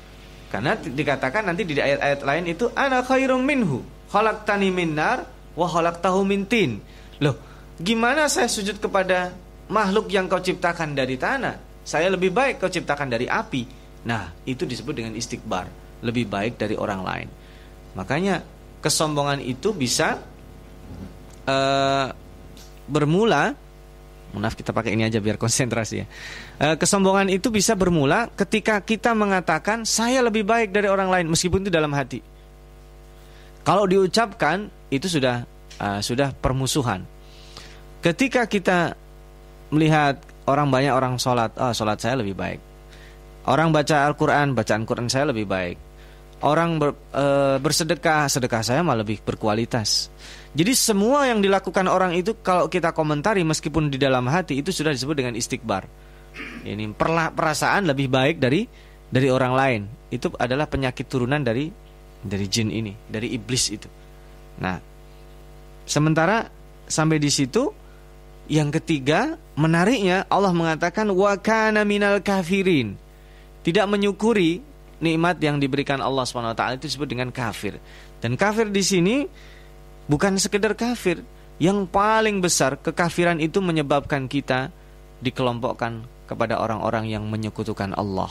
Karena 0.51 0.75
dikatakan 0.75 1.47
nanti 1.47 1.63
di 1.63 1.79
ayat-ayat 1.79 2.27
lain 2.27 2.43
itu 2.51 2.67
ana 2.75 2.99
khairum 3.07 3.39
minhu, 3.39 3.87
khalaqtani 4.11 4.67
min 4.67 4.99
nar 4.99 5.23
wa 5.55 5.63
khalaqtahu 5.63 6.27
min 6.27 6.43
tin. 6.43 6.83
Loh, 7.23 7.39
gimana 7.79 8.27
saya 8.27 8.51
sujud 8.51 8.83
kepada 8.83 9.31
makhluk 9.71 10.11
yang 10.11 10.27
kau 10.27 10.43
ciptakan 10.43 10.91
dari 10.91 11.15
tanah? 11.15 11.70
Saya 11.81 12.13
lebih 12.13 12.29
baik 12.29 12.61
kau 12.61 12.69
ciptakan 12.69 13.09
dari 13.09 13.25
api. 13.25 13.65
Nah, 14.05 14.33
itu 14.45 14.65
disebut 14.65 14.97
dengan 14.97 15.13
istikbar, 15.13 15.69
lebih 16.01 16.29
baik 16.29 16.57
dari 16.57 16.73
orang 16.77 17.01
lain. 17.01 17.27
Makanya 17.97 18.41
kesombongan 18.81 19.41
itu 19.41 19.73
bisa 19.73 20.17
uh, 21.45 22.07
bermula 22.89 23.53
Maaf 24.31 24.55
kita 24.55 24.71
pakai 24.71 24.95
ini 24.95 25.03
aja 25.03 25.19
biar 25.19 25.35
konsentrasi 25.35 25.95
ya. 25.99 26.05
E, 26.55 26.79
kesombongan 26.79 27.27
itu 27.27 27.51
bisa 27.51 27.75
bermula 27.75 28.31
ketika 28.31 28.79
kita 28.79 29.11
mengatakan 29.11 29.83
saya 29.83 30.23
lebih 30.23 30.47
baik 30.47 30.71
dari 30.71 30.87
orang 30.87 31.11
lain 31.11 31.25
meskipun 31.27 31.67
itu 31.67 31.71
dalam 31.71 31.91
hati. 31.91 32.23
Kalau 33.67 33.83
diucapkan 33.85 34.71
itu 34.89 35.05
sudah 35.05 35.45
uh, 35.77 36.01
sudah 36.01 36.33
permusuhan. 36.33 37.05
Ketika 38.01 38.49
kita 38.49 38.97
melihat 39.69 40.17
orang 40.47 40.67
banyak 40.73 40.93
orang 40.93 41.15
sholat, 41.21 41.53
oh 41.57 41.73
sholat 41.73 42.01
saya 42.01 42.17
lebih 42.17 42.33
baik. 42.33 42.59
Orang 43.49 43.73
baca 43.73 44.05
Al-Quran, 44.05 44.53
bacaan 44.53 44.85
Quran 44.85 45.09
saya 45.09 45.29
lebih 45.29 45.49
baik. 45.49 45.77
Orang 46.41 46.81
ber, 46.81 46.93
e, 47.13 47.57
bersedekah, 47.61 48.29
sedekah 48.29 48.61
saya 48.65 48.81
malah 48.81 49.05
lebih 49.05 49.21
berkualitas. 49.21 50.09
Jadi 50.53 50.73
semua 50.73 51.29
yang 51.29 51.41
dilakukan 51.41 51.85
orang 51.85 52.17
itu 52.17 52.37
kalau 52.41 52.69
kita 52.69 52.93
komentari 52.93 53.45
meskipun 53.45 53.93
di 53.93 53.97
dalam 54.01 54.25
hati 54.29 54.61
itu 54.61 54.73
sudah 54.73 54.93
disebut 54.93 55.15
dengan 55.17 55.33
istikbar. 55.37 55.85
Ini 56.65 56.93
perasaan 57.33 57.89
lebih 57.89 58.09
baik 58.09 58.41
dari 58.41 58.65
dari 59.09 59.27
orang 59.29 59.53
lain. 59.53 59.81
Itu 60.09 60.33
adalah 60.37 60.65
penyakit 60.65 61.05
turunan 61.09 61.41
dari 61.41 61.69
dari 62.21 62.45
jin 62.45 62.69
ini, 62.69 62.93
dari 63.09 63.33
iblis 63.33 63.73
itu. 63.73 63.89
Nah, 64.61 64.77
sementara 65.85 66.45
sampai 66.85 67.17
di 67.17 67.31
situ 67.33 67.80
yang 68.49 68.69
ketiga, 68.73 69.37
menariknya 69.53 70.25
Allah 70.29 70.53
mengatakan 70.55 71.09
wa 71.11 71.33
kana 71.37 71.83
minal 71.83 72.21
kafirin. 72.23 72.97
Tidak 73.61 73.85
menyukuri 73.85 74.61
nikmat 75.01 75.37
yang 75.37 75.61
diberikan 75.61 76.01
Allah 76.01 76.25
SWT 76.25 76.81
itu 76.81 76.89
disebut 76.89 77.07
dengan 77.09 77.29
kafir. 77.29 77.77
Dan 78.21 78.33
kafir 78.33 78.69
di 78.69 78.81
sini 78.81 79.15
Bukan 80.11 80.35
sekedar 80.35 80.75
kafir, 80.75 81.23
yang 81.55 81.87
paling 81.87 82.43
besar 82.43 82.75
kekafiran 82.75 83.39
itu 83.39 83.63
menyebabkan 83.63 84.27
kita 84.27 84.67
dikelompokkan 85.23 86.03
kepada 86.27 86.59
orang-orang 86.59 87.07
yang 87.07 87.23
menyekutukan 87.31 87.95
Allah. 87.95 88.27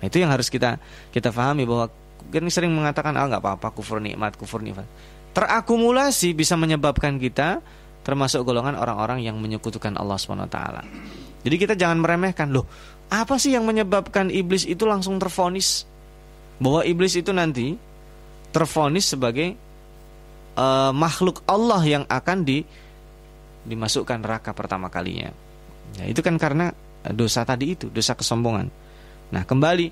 Nah, 0.00 0.04
itu 0.08 0.24
yang 0.24 0.32
harus 0.32 0.48
kita 0.48 0.80
kita 1.12 1.28
pahami 1.28 1.68
bahwa 1.68 1.92
kan 2.32 2.48
sering 2.48 2.72
mengatakan 2.72 3.12
ah 3.20 3.28
nggak 3.28 3.42
apa-apa 3.44 3.68
kufur 3.76 4.00
nikmat 4.00 4.32
kufur 4.40 4.64
nikmat. 4.64 4.88
Terakumulasi 5.36 6.32
bisa 6.32 6.56
menyebabkan 6.56 7.20
kita 7.20 7.60
termasuk 8.04 8.44
golongan 8.44 8.76
orang-orang 8.76 9.24
yang 9.24 9.40
menyekutukan 9.40 9.96
Allah 9.96 10.20
swt. 10.20 10.58
Jadi 11.44 11.56
kita 11.56 11.74
jangan 11.74 12.04
meremehkan 12.04 12.52
loh. 12.52 12.68
Apa 13.08 13.40
sih 13.40 13.56
yang 13.56 13.64
menyebabkan 13.64 14.28
iblis 14.28 14.68
itu 14.68 14.84
langsung 14.84 15.16
terfonis 15.16 15.88
bahwa 16.60 16.84
iblis 16.84 17.16
itu 17.16 17.32
nanti 17.32 17.74
terfonis 18.52 19.08
sebagai 19.08 19.56
uh, 20.56 20.92
makhluk 20.92 21.40
Allah 21.48 21.82
yang 21.82 22.04
akan 22.06 22.44
di 22.44 22.62
dimasukkan 23.64 24.20
neraka 24.20 24.52
pertama 24.52 24.92
kalinya. 24.92 25.32
Ya, 25.96 26.04
itu 26.08 26.20
kan 26.20 26.36
karena 26.36 26.72
dosa 27.12 27.44
tadi 27.44 27.76
itu, 27.76 27.88
dosa 27.88 28.12
kesombongan. 28.16 28.68
Nah, 29.32 29.42
kembali 29.44 29.88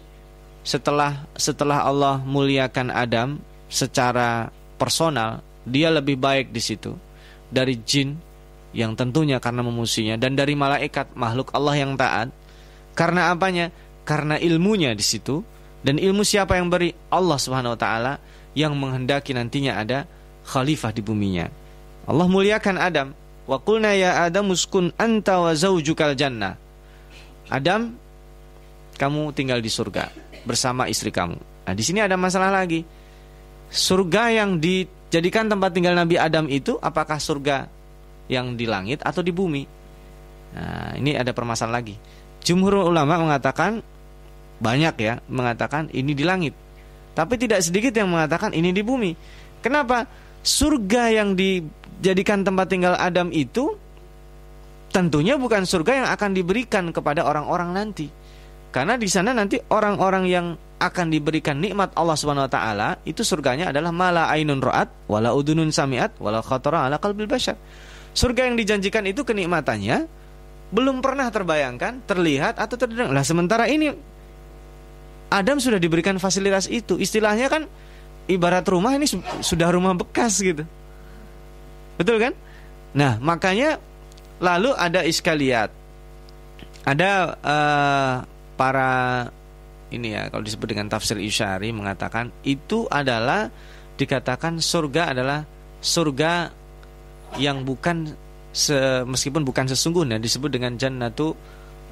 setelah 0.62 1.24
setelah 1.34 1.84
Allah 1.84 2.20
muliakan 2.22 2.92
Adam 2.92 3.40
secara 3.72 4.52
personal, 4.76 5.40
dia 5.64 5.88
lebih 5.88 6.16
baik 6.20 6.52
di 6.52 6.60
situ 6.60 6.92
dari 7.52 7.76
jin 7.84 8.16
yang 8.72 8.96
tentunya 8.96 9.36
karena 9.36 9.60
memusinya 9.60 10.16
dan 10.16 10.32
dari 10.32 10.56
malaikat 10.56 11.12
makhluk 11.12 11.52
Allah 11.52 11.76
yang 11.76 11.92
taat. 11.94 12.32
Karena 12.96 13.32
apanya? 13.32 13.68
Karena 14.02 14.40
ilmunya 14.40 14.96
di 14.96 15.04
situ 15.04 15.44
dan 15.84 16.00
ilmu 16.00 16.24
siapa 16.24 16.56
yang 16.56 16.72
beri? 16.72 16.96
Allah 17.12 17.38
Subhanahu 17.38 17.76
wa 17.76 17.80
taala 17.80 18.12
yang 18.56 18.72
menghendaki 18.74 19.36
nantinya 19.36 19.78
ada 19.78 20.08
khalifah 20.48 20.90
di 20.90 21.04
buminya. 21.04 21.46
Allah 22.08 22.26
muliakan 22.26 22.76
Adam. 22.80 23.08
Wa 23.42 23.58
qulna 23.58 23.94
ya 23.94 24.24
Adam 24.26 24.50
uskun 24.50 24.90
anta 24.96 25.38
wa 25.38 25.52
zaujukal 25.52 26.14
jannah. 26.14 26.58
Adam, 27.50 27.94
kamu 28.96 29.34
tinggal 29.36 29.58
di 29.60 29.68
surga 29.68 30.08
bersama 30.46 30.86
istri 30.86 31.10
kamu. 31.10 31.36
Nah, 31.68 31.74
di 31.74 31.82
sini 31.84 32.02
ada 32.02 32.14
masalah 32.18 32.50
lagi. 32.50 32.82
Surga 33.72 34.30
yang 34.30 34.60
dijadikan 35.12 35.44
tempat 35.44 35.76
tinggal 35.76 35.92
Nabi 35.92 36.16
Adam 36.16 36.48
itu 36.48 36.80
apakah 36.80 37.20
surga 37.20 37.68
yang 38.32 38.56
di 38.56 38.64
langit 38.64 39.04
atau 39.04 39.20
di 39.20 39.28
bumi? 39.28 39.68
Nah, 40.56 40.96
ini 40.96 41.12
ada 41.12 41.36
permasalahan 41.36 41.84
lagi. 41.84 42.00
Jumhur 42.40 42.88
ulama 42.88 43.20
mengatakan 43.20 43.84
banyak 44.56 44.94
ya 44.96 45.20
mengatakan 45.28 45.92
ini 45.92 46.16
di 46.16 46.24
langit. 46.24 46.56
Tapi 47.12 47.36
tidak 47.36 47.60
sedikit 47.60 47.92
yang 47.92 48.08
mengatakan 48.08 48.56
ini 48.56 48.72
di 48.72 48.80
bumi. 48.80 49.12
Kenapa? 49.60 50.08
surga 50.42 51.22
yang 51.22 51.38
dijadikan 51.38 52.42
tempat 52.42 52.66
tinggal 52.66 52.98
Adam 52.98 53.30
itu 53.30 53.78
tentunya 54.90 55.38
bukan 55.38 55.64
surga 55.64 56.04
yang 56.04 56.08
akan 56.10 56.30
diberikan 56.34 56.90
kepada 56.90 57.24
orang-orang 57.24 57.72
nanti. 57.72 58.10
Karena 58.74 58.98
di 58.98 59.06
sana 59.06 59.30
nanti 59.32 59.62
orang-orang 59.70 60.24
yang 60.26 60.46
akan 60.82 61.14
diberikan 61.14 61.62
nikmat 61.62 61.94
Allah 61.94 62.18
Subhanahu 62.18 62.50
wa 62.50 62.52
taala 62.52 62.88
itu 63.06 63.22
surganya 63.22 63.70
adalah 63.70 63.94
mala 63.94 64.26
ainun 64.26 64.58
ra'at 64.58 64.90
wala 65.06 65.30
udunun 65.30 65.70
samiat 65.70 66.18
wala 66.18 66.42
khatara 66.42 66.90
ala 66.90 66.98
qalbil 66.98 67.30
bashar. 67.30 67.54
Surga 68.12 68.50
yang 68.50 68.58
dijanjikan 68.58 69.06
itu 69.06 69.22
kenikmatannya 69.22 70.10
belum 70.74 71.04
pernah 71.04 71.30
terbayangkan, 71.30 72.02
terlihat 72.04 72.58
atau 72.58 72.76
terdengar. 72.76 73.14
Lah 73.14 73.22
sementara 73.22 73.70
ini 73.70 73.92
Adam 75.32 75.56
sudah 75.62 75.78
diberikan 75.80 76.18
fasilitas 76.18 76.68
itu. 76.68 76.98
Istilahnya 77.00 77.48
kan 77.48 77.64
ibarat 78.28 78.66
rumah 78.68 78.92
ini 78.98 79.08
sudah 79.40 79.68
rumah 79.72 79.96
bekas 79.96 80.42
gitu. 80.42 80.66
Betul 81.96 82.20
kan? 82.20 82.32
Nah, 82.92 83.16
makanya 83.22 83.80
lalu 84.42 84.74
ada 84.76 85.06
iskaliat. 85.06 85.72
Ada 86.82 87.38
uh, 87.38 88.14
para 88.58 88.90
ini 89.92 90.16
ya 90.16 90.32
kalau 90.32 90.42
disebut 90.42 90.66
dengan 90.72 90.88
tafsir 90.88 91.20
Isyari 91.20 91.70
mengatakan 91.70 92.32
itu 92.42 92.88
adalah 92.88 93.52
dikatakan 94.00 94.58
surga 94.58 95.12
adalah 95.12 95.44
surga 95.84 96.48
yang 97.36 97.64
bukan 97.64 98.12
se, 98.52 99.04
meskipun 99.04 99.44
bukan 99.44 99.68
sesungguhnya 99.68 100.20
disebut 100.20 100.52
dengan 100.52 100.76
jannatu 100.76 101.32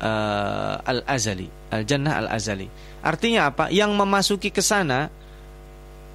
uh, 0.01 0.75
al-azali, 0.85 1.49
al-jannah 1.73 2.25
al-azali. 2.25 2.69
Artinya 3.01 3.49
apa? 3.49 3.73
Yang 3.73 3.91
memasuki 3.97 4.49
ke 4.53 4.61
sana 4.61 5.09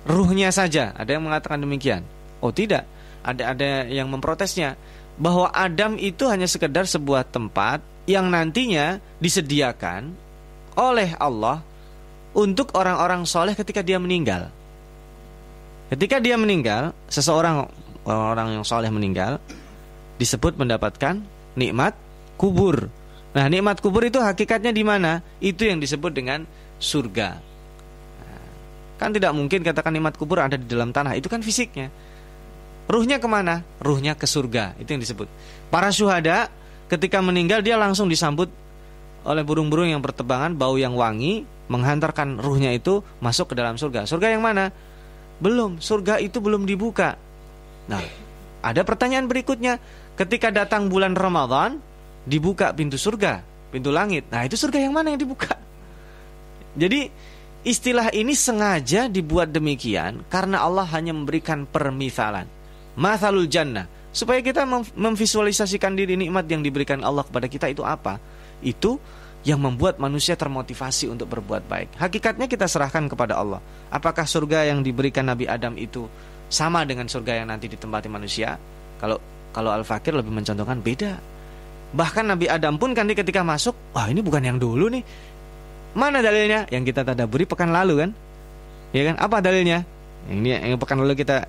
ruhnya 0.05 0.53
saja. 0.53 0.93
Ada 0.93 1.17
yang 1.17 1.25
mengatakan 1.25 1.61
demikian. 1.61 2.05
Oh 2.41 2.53
tidak, 2.53 2.85
ada 3.25 3.57
ada 3.57 3.89
yang 3.89 4.05
memprotesnya 4.09 4.77
bahwa 5.17 5.49
Adam 5.49 5.97
itu 5.97 6.29
hanya 6.29 6.45
sekedar 6.45 6.85
sebuah 6.85 7.25
tempat 7.31 7.81
yang 8.05 8.29
nantinya 8.29 9.01
disediakan 9.17 10.13
oleh 10.77 11.15
Allah 11.17 11.63
untuk 12.35 12.75
orang-orang 12.75 13.23
soleh 13.23 13.55
ketika 13.55 13.79
dia 13.79 13.95
meninggal. 13.95 14.51
Ketika 15.87 16.19
dia 16.19 16.35
meninggal, 16.35 16.91
seseorang 17.07 17.71
orang 18.05 18.59
yang 18.59 18.65
soleh 18.67 18.91
meninggal 18.91 19.39
disebut 20.19 20.59
mendapatkan 20.59 21.23
nikmat 21.55 21.95
kubur. 22.35 22.91
Nah, 23.31 23.47
nikmat 23.47 23.79
kubur 23.79 24.03
itu 24.03 24.19
hakikatnya 24.19 24.75
di 24.75 24.83
mana? 24.83 25.23
Itu 25.39 25.63
yang 25.63 25.79
disebut 25.79 26.11
dengan 26.11 26.43
surga. 26.79 27.39
Kan 28.95 29.11
tidak 29.11 29.35
mungkin 29.35 29.59
katakan 29.63 29.91
nikmat 29.91 30.15
kubur 30.15 30.39
ada 30.39 30.55
di 30.55 30.67
dalam 30.67 30.95
tanah, 30.95 31.19
itu 31.19 31.27
kan 31.27 31.43
fisiknya. 31.43 31.91
Ruhnya 32.87 33.19
ke 33.19 33.27
mana? 33.27 33.65
Ruhnya 33.81 34.15
ke 34.15 34.23
surga, 34.23 34.77
itu 34.79 34.87
yang 34.95 35.01
disebut. 35.03 35.27
Para 35.67 35.91
syuhada 35.91 36.47
ketika 36.87 37.19
meninggal 37.19 37.59
dia 37.59 37.75
langsung 37.75 38.07
disambut 38.07 38.47
oleh 39.25 39.43
burung-burung 39.43 39.89
yang 39.89 39.99
bertebangan, 39.99 40.53
bau 40.53 40.77
yang 40.77 40.93
wangi, 40.95 41.43
menghantarkan 41.71 42.37
ruhnya 42.37 42.71
itu 42.73 43.01
masuk 43.19 43.53
ke 43.53 43.55
dalam 43.57 43.75
surga. 43.79 44.05
Surga 44.05 44.33
yang 44.33 44.43
mana? 44.45 44.69
Belum, 45.41 45.81
surga 45.81 46.21
itu 46.21 46.39
belum 46.39 46.63
dibuka. 46.63 47.17
Nah, 47.91 48.01
ada 48.63 48.81
pertanyaan 48.81 49.27
berikutnya. 49.27 49.77
Ketika 50.15 50.47
datang 50.47 50.87
bulan 50.87 51.11
Ramadan, 51.11 51.77
dibuka 52.23 52.71
pintu 52.71 52.95
surga, 52.95 53.43
pintu 53.73 53.91
langit. 53.91 54.31
Nah, 54.31 54.47
itu 54.47 54.55
surga 54.55 54.79
yang 54.79 54.95
mana 54.95 55.11
yang 55.11 55.19
dibuka? 55.19 55.59
Jadi 56.75 57.11
Istilah 57.65 58.13
ini 58.13 58.37
sengaja 58.37 59.09
dibuat 59.09 59.49
demikian 59.49 60.21
karena 60.29 60.61
Allah 60.61 60.85
hanya 60.93 61.17
memberikan 61.17 61.65
permisalan. 61.65 62.45
Mathalul 62.93 63.49
jannah. 63.49 63.89
Supaya 64.13 64.39
kita 64.45 64.63
memvisualisasikan 64.93 65.97
diri 65.97 66.13
nikmat 66.15 66.45
yang 66.45 66.61
diberikan 66.61 67.01
Allah 67.01 67.25
kepada 67.25 67.49
kita 67.49 67.65
itu 67.67 67.81
apa? 67.81 68.21
Itu 68.61 69.01
yang 69.45 69.61
membuat 69.61 70.01
manusia 70.01 70.33
termotivasi 70.33 71.05
untuk 71.05 71.29
berbuat 71.29 71.69
baik. 71.69 72.01
Hakikatnya 72.01 72.49
kita 72.49 72.65
serahkan 72.65 73.05
kepada 73.05 73.37
Allah. 73.37 73.61
Apakah 73.93 74.25
surga 74.25 74.65
yang 74.65 74.81
diberikan 74.81 75.29
Nabi 75.29 75.45
Adam 75.45 75.77
itu 75.77 76.09
sama 76.49 76.81
dengan 76.81 77.05
surga 77.05 77.45
yang 77.45 77.47
nanti 77.53 77.69
ditempati 77.69 78.09
manusia? 78.09 78.57
Kalau 78.97 79.21
kalau 79.53 79.69
Al-Fakir 79.71 80.17
lebih 80.17 80.33
mencontohkan 80.33 80.81
beda. 80.81 81.21
Bahkan 81.95 82.25
Nabi 82.27 82.49
Adam 82.49 82.75
pun 82.75 82.91
kan 82.91 83.07
ketika 83.07 83.45
masuk, 83.45 83.77
wah 83.95 84.09
ini 84.09 84.19
bukan 84.19 84.43
yang 84.43 84.57
dulu 84.57 84.89
nih. 84.91 85.05
Mana 85.95 86.19
dalilnya? 86.19 86.67
Yang 86.67 86.91
kita 86.91 87.07
tadaburi 87.07 87.47
pekan 87.47 87.71
lalu 87.71 88.03
kan? 88.03 88.09
Ya 88.91 89.13
kan? 89.13 89.15
Apa 89.21 89.39
dalilnya? 89.39 89.87
Yang 90.27 90.37
ini 90.41 90.49
yang 90.73 90.81
pekan 90.81 90.99
lalu 90.99 91.15
kita 91.15 91.47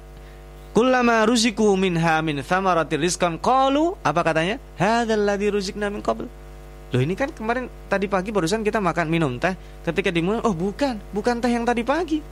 Kullama 0.76 1.24
ruziku 1.24 1.72
minha 1.72 2.20
min 2.20 2.44
thamaratir 2.44 3.00
rizqan 3.00 3.40
qalu 3.40 3.96
apa 4.04 4.20
katanya? 4.20 4.60
Hadzal 4.76 5.24
ladzi 5.24 5.48
ruzikna 5.48 5.88
min 5.88 6.04
qabl. 6.04 6.28
Loh 6.94 7.02
ini 7.02 7.18
kan 7.18 7.34
kemarin 7.34 7.66
tadi 7.90 8.06
pagi 8.06 8.30
barusan 8.30 8.62
kita 8.62 8.78
makan 8.78 9.10
minum 9.10 9.34
teh. 9.42 9.54
Ketika 9.82 10.14
dimulai, 10.14 10.42
oh 10.46 10.54
bukan, 10.54 11.02
bukan 11.10 11.42
teh 11.42 11.50
yang 11.50 11.66
tadi 11.66 11.82
pagi. 11.82 12.22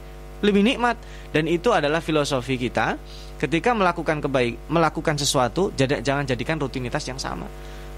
Lebih 0.44 0.62
nikmat 0.62 1.00
dan 1.32 1.48
itu 1.48 1.72
adalah 1.72 2.04
filosofi 2.04 2.60
kita 2.60 3.00
ketika 3.40 3.72
melakukan 3.72 4.20
kebaik, 4.20 4.68
melakukan 4.68 5.16
sesuatu 5.16 5.72
jangan 5.76 6.28
jadikan 6.28 6.60
rutinitas 6.60 7.02
yang 7.08 7.16
sama. 7.16 7.48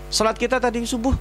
Salat 0.09 0.39
kita 0.39 0.63
tadi 0.63 0.87
subuh 0.87 1.13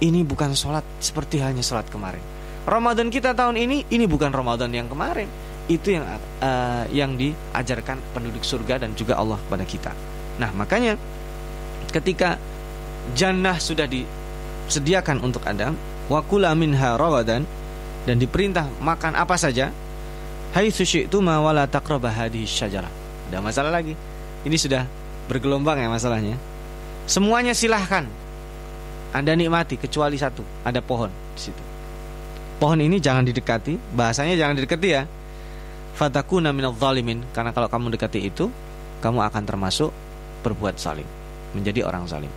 ini 0.00 0.24
bukan 0.24 0.56
salat 0.56 0.84
seperti 0.98 1.44
hanya 1.44 1.60
salat 1.60 1.86
kemarin. 1.92 2.24
Ramadan 2.66 3.12
kita 3.12 3.36
tahun 3.36 3.60
ini 3.60 3.86
ini 3.92 4.04
bukan 4.08 4.32
Ramadan 4.32 4.72
yang 4.72 4.90
kemarin. 4.90 5.28
Itu 5.66 5.94
yang 5.94 6.06
uh, 6.42 6.84
yang 6.90 7.14
diajarkan 7.14 7.98
penduduk 8.14 8.42
surga 8.42 8.82
dan 8.86 8.96
juga 8.98 9.18
Allah 9.18 9.38
kepada 9.38 9.64
kita. 9.66 9.92
Nah, 10.40 10.50
makanya 10.56 10.98
ketika 11.90 12.38
jannah 13.14 13.58
sudah 13.60 13.86
di 13.86 14.02
sediakan 14.66 15.22
untuk 15.22 15.42
Adam 15.46 15.78
wa 16.06 16.20
kula 16.22 16.54
minha 16.54 16.94
rawadan 16.94 17.42
dan 18.06 18.16
diperintah 18.18 18.70
makan 18.78 19.18
apa 19.18 19.34
saja 19.34 19.70
haitsu 20.54 20.86
syi'tuma 20.86 21.42
wala 21.42 21.66
taqraba 21.66 22.10
hadhihi 22.10 22.46
syajarah. 22.46 22.90
Ada 23.30 23.42
masalah 23.42 23.74
lagi. 23.74 23.98
Ini 24.46 24.54
sudah 24.54 24.86
bergelombang 25.26 25.82
ya 25.82 25.90
masalahnya. 25.90 26.38
Semuanya 27.10 27.54
silahkan 27.54 28.06
Anda 29.10 29.34
nikmati 29.34 29.78
kecuali 29.78 30.18
satu, 30.18 30.42
ada 30.62 30.78
pohon 30.82 31.10
di 31.34 31.40
situ. 31.40 31.62
Pohon 32.56 32.78
ini 32.82 33.02
jangan 33.02 33.26
didekati, 33.26 33.78
bahasanya 33.94 34.38
jangan 34.38 34.54
didekati 34.58 34.88
ya. 34.88 35.02
Fatakuna 35.96 36.52
minadh 36.52 36.76
zalimin 36.76 37.24
karena 37.32 37.56
kalau 37.56 37.72
kamu 37.72 37.96
dekati 37.96 38.20
itu, 38.28 38.52
kamu 39.00 39.24
akan 39.32 39.42
termasuk 39.48 39.88
berbuat 40.44 40.76
salim, 40.76 41.08
menjadi 41.56 41.88
orang 41.88 42.04
salim 42.04 42.28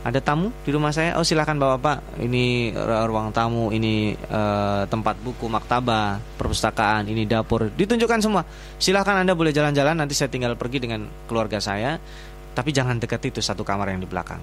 ada 0.00 0.16
tamu 0.24 0.48
di 0.64 0.72
rumah 0.72 0.96
saya? 0.96 1.20
Oh 1.20 1.24
silahkan 1.24 1.52
bapak-bapak. 1.60 2.24
Ini 2.24 2.72
ruang 3.04 3.36
tamu 3.36 3.68
ini 3.68 4.16
uh, 4.16 4.88
tempat 4.88 5.20
buku 5.20 5.44
maktabah 5.44 6.16
perpustakaan 6.40 7.04
ini 7.04 7.28
dapur. 7.28 7.68
Ditunjukkan 7.68 8.20
semua. 8.24 8.40
Silahkan 8.80 9.20
anda 9.20 9.36
boleh 9.36 9.52
jalan-jalan. 9.52 10.00
Nanti 10.00 10.16
saya 10.16 10.32
tinggal 10.32 10.56
pergi 10.56 10.80
dengan 10.80 11.04
keluarga 11.28 11.60
saya. 11.60 12.00
Tapi 12.56 12.72
jangan 12.72 12.96
dekat 12.96 13.28
itu 13.28 13.44
satu 13.44 13.60
kamar 13.60 13.92
yang 13.92 14.00
di 14.00 14.08
belakang. 14.08 14.40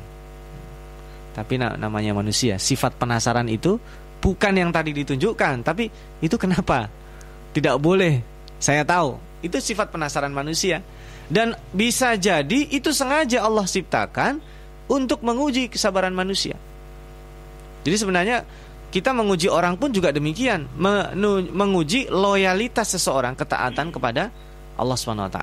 Tapi 1.34 1.54
namanya 1.58 2.13
manusia. 2.13 2.62
Sifat 2.62 2.93
penasaran 2.93 3.50
itu 3.50 3.82
bukan 4.22 4.54
yang 4.54 4.70
tadi 4.70 4.93
ditunjukkan. 4.93 5.65
Tapi 5.65 5.89
itu 6.22 6.38
kenapa? 6.38 6.86
Tidak 7.58 7.82
boleh. 7.82 8.22
Saya 8.62 8.86
tahu. 8.86 9.17
Itu 9.41 9.58
sifat 9.58 9.89
penasaran 9.89 10.30
manusia. 10.30 10.86
Dan 11.26 11.58
bisa 11.74 12.13
jadi 12.13 12.70
itu 12.70 12.93
sengaja 12.93 13.41
Allah 13.41 13.65
ciptakan 13.65 14.38
untuk 14.88 15.23
menguji 15.23 15.67
kesabaran 15.67 16.15
manusia. 16.15 16.56
Jadi 17.84 17.95
sebenarnya 17.95 18.43
kita 18.88 19.12
menguji 19.12 19.52
orang 19.52 19.76
pun 19.76 19.91
juga 19.91 20.15
demikian, 20.15 20.67
menguji 21.52 22.08
loyalitas 22.08 22.95
seseorang 22.95 23.36
ketaatan 23.36 23.91
kepada 23.91 24.32
Allah 24.80 24.95
SWT. 24.95 25.39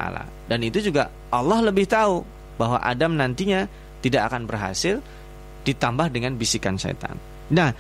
Dan 0.49 0.59
itu 0.65 0.81
juga 0.81 1.13
Allah 1.29 1.61
lebih 1.61 1.85
tahu 1.85 2.25
bahwa 2.57 2.81
Adam 2.81 3.17
nantinya 3.17 3.69
tidak 4.01 4.33
akan 4.33 4.49
berhasil 4.49 5.01
ditambah 5.65 6.13
dengan 6.13 6.37
bisikan 6.37 6.77
setan. 6.77 7.17
Nah, 7.53 7.73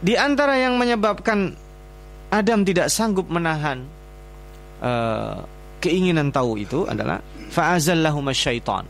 di 0.00 0.14
antara 0.14 0.58
yang 0.58 0.78
menyebabkan 0.78 1.54
Adam 2.30 2.62
tidak 2.62 2.90
sanggup 2.90 3.26
menahan 3.26 3.82
uh, 4.78 5.42
keinginan 5.82 6.30
tahu 6.30 6.62
itu 6.62 6.86
adalah 6.86 7.18
fa'azallahuma 7.50 8.30
syaitan 8.30 8.86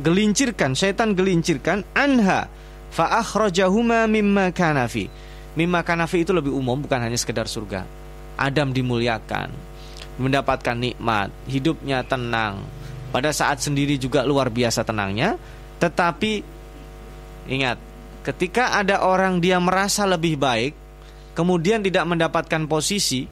gelincirkan 0.00 0.74
syaitan 0.74 1.14
gelincirkan 1.14 1.86
anha 1.94 2.50
fa 2.90 3.22
akhrajahuma 3.22 4.10
mimma 4.10 4.50
kanafi 4.50 5.06
mimma 5.54 5.86
kanafi 5.86 6.26
itu 6.26 6.34
lebih 6.34 6.50
umum 6.50 6.82
bukan 6.82 6.98
hanya 6.98 7.18
sekedar 7.18 7.46
surga. 7.46 7.86
Adam 8.34 8.74
dimuliakan 8.74 9.54
mendapatkan 10.18 10.74
nikmat 10.74 11.30
hidupnya 11.46 12.02
tenang. 12.02 12.58
Pada 13.14 13.30
saat 13.30 13.62
sendiri 13.62 13.94
juga 13.94 14.26
luar 14.26 14.50
biasa 14.50 14.82
tenangnya 14.82 15.38
tetapi 15.78 16.42
ingat 17.46 17.78
ketika 18.26 18.74
ada 18.74 19.06
orang 19.06 19.38
dia 19.38 19.62
merasa 19.62 20.02
lebih 20.02 20.34
baik 20.34 20.74
kemudian 21.38 21.82
tidak 21.82 22.02
mendapatkan 22.10 22.66
posisi 22.66 23.26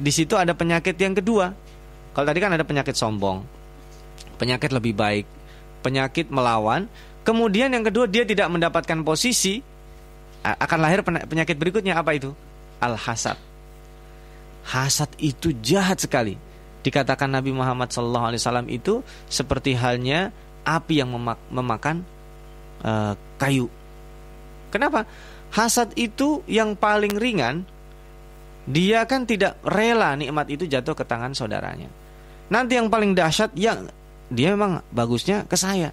di 0.00 0.12
situ 0.12 0.32
ada 0.40 0.56
penyakit 0.56 0.96
yang 0.96 1.12
kedua. 1.12 1.52
Kalau 2.12 2.26
tadi 2.28 2.40
kan 2.40 2.56
ada 2.56 2.64
penyakit 2.64 2.96
sombong 2.96 3.44
penyakit 4.42 4.74
lebih 4.74 4.98
baik 4.98 5.26
penyakit 5.82 6.30
melawan. 6.30 6.86
Kemudian 7.22 7.70
yang 7.70 7.86
kedua 7.86 8.06
dia 8.06 8.26
tidak 8.26 8.50
mendapatkan 8.50 8.98
posisi 9.02 9.62
akan 10.42 10.78
lahir 10.82 11.06
penyakit 11.06 11.54
berikutnya 11.54 11.94
apa 11.94 12.18
itu? 12.18 12.34
Al 12.82 12.98
hasad. 12.98 13.38
Hasad 14.66 15.10
itu 15.22 15.54
jahat 15.62 16.02
sekali. 16.02 16.34
Dikatakan 16.82 17.30
Nabi 17.30 17.54
Muhammad 17.54 17.94
SAW 17.94 18.34
itu 18.66 19.06
seperti 19.30 19.78
halnya 19.78 20.34
api 20.66 20.98
yang 20.98 21.14
memak 21.14 21.38
memakan 21.50 22.02
uh, 22.82 23.14
kayu. 23.38 23.70
Kenapa? 24.74 25.06
Hasad 25.54 25.94
itu 25.94 26.42
yang 26.50 26.74
paling 26.74 27.14
ringan. 27.14 27.62
Dia 28.66 29.06
kan 29.06 29.26
tidak 29.26 29.58
rela 29.62 30.14
nikmat 30.14 30.50
itu 30.50 30.66
jatuh 30.66 30.94
ke 30.94 31.06
tangan 31.06 31.34
saudaranya. 31.34 31.90
Nanti 32.50 32.78
yang 32.78 32.90
paling 32.90 33.14
dahsyat 33.14 33.54
yang 33.54 33.90
dia 34.28 34.54
memang 34.54 34.84
bagusnya 34.92 35.48
ke 35.48 35.56
saya. 35.58 35.90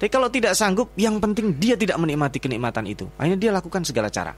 Tapi 0.00 0.08
kalau 0.08 0.32
tidak 0.32 0.56
sanggup, 0.56 0.88
yang 0.96 1.20
penting 1.20 1.60
dia 1.60 1.76
tidak 1.76 2.00
menikmati 2.00 2.40
kenikmatan 2.40 2.88
itu. 2.88 3.04
Akhirnya 3.20 3.36
dia 3.36 3.50
lakukan 3.52 3.84
segala 3.84 4.08
cara. 4.08 4.32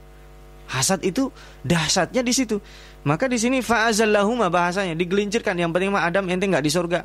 Hasad 0.67 1.07
itu 1.07 1.31
dahsyatnya 1.63 2.23
di 2.27 2.35
situ. 2.35 2.59
Maka 3.07 3.31
di 3.31 3.39
sini 3.39 3.63
fa'azallahuma 3.63 4.51
bahasanya 4.51 4.99
digelincirkan. 4.99 5.55
Yang 5.55 5.71
penting 5.75 5.91
mah 5.95 6.07
Adam 6.07 6.27
ente 6.27 6.51
nggak 6.51 6.65
di 6.67 6.71
surga. 6.71 7.01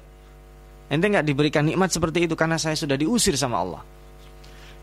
Ente 0.90 1.06
nggak 1.06 1.26
diberikan 1.26 1.70
nikmat 1.70 1.94
seperti 1.94 2.26
itu 2.26 2.34
karena 2.34 2.58
saya 2.58 2.74
sudah 2.74 2.98
diusir 2.98 3.38
sama 3.38 3.62
Allah. 3.62 3.82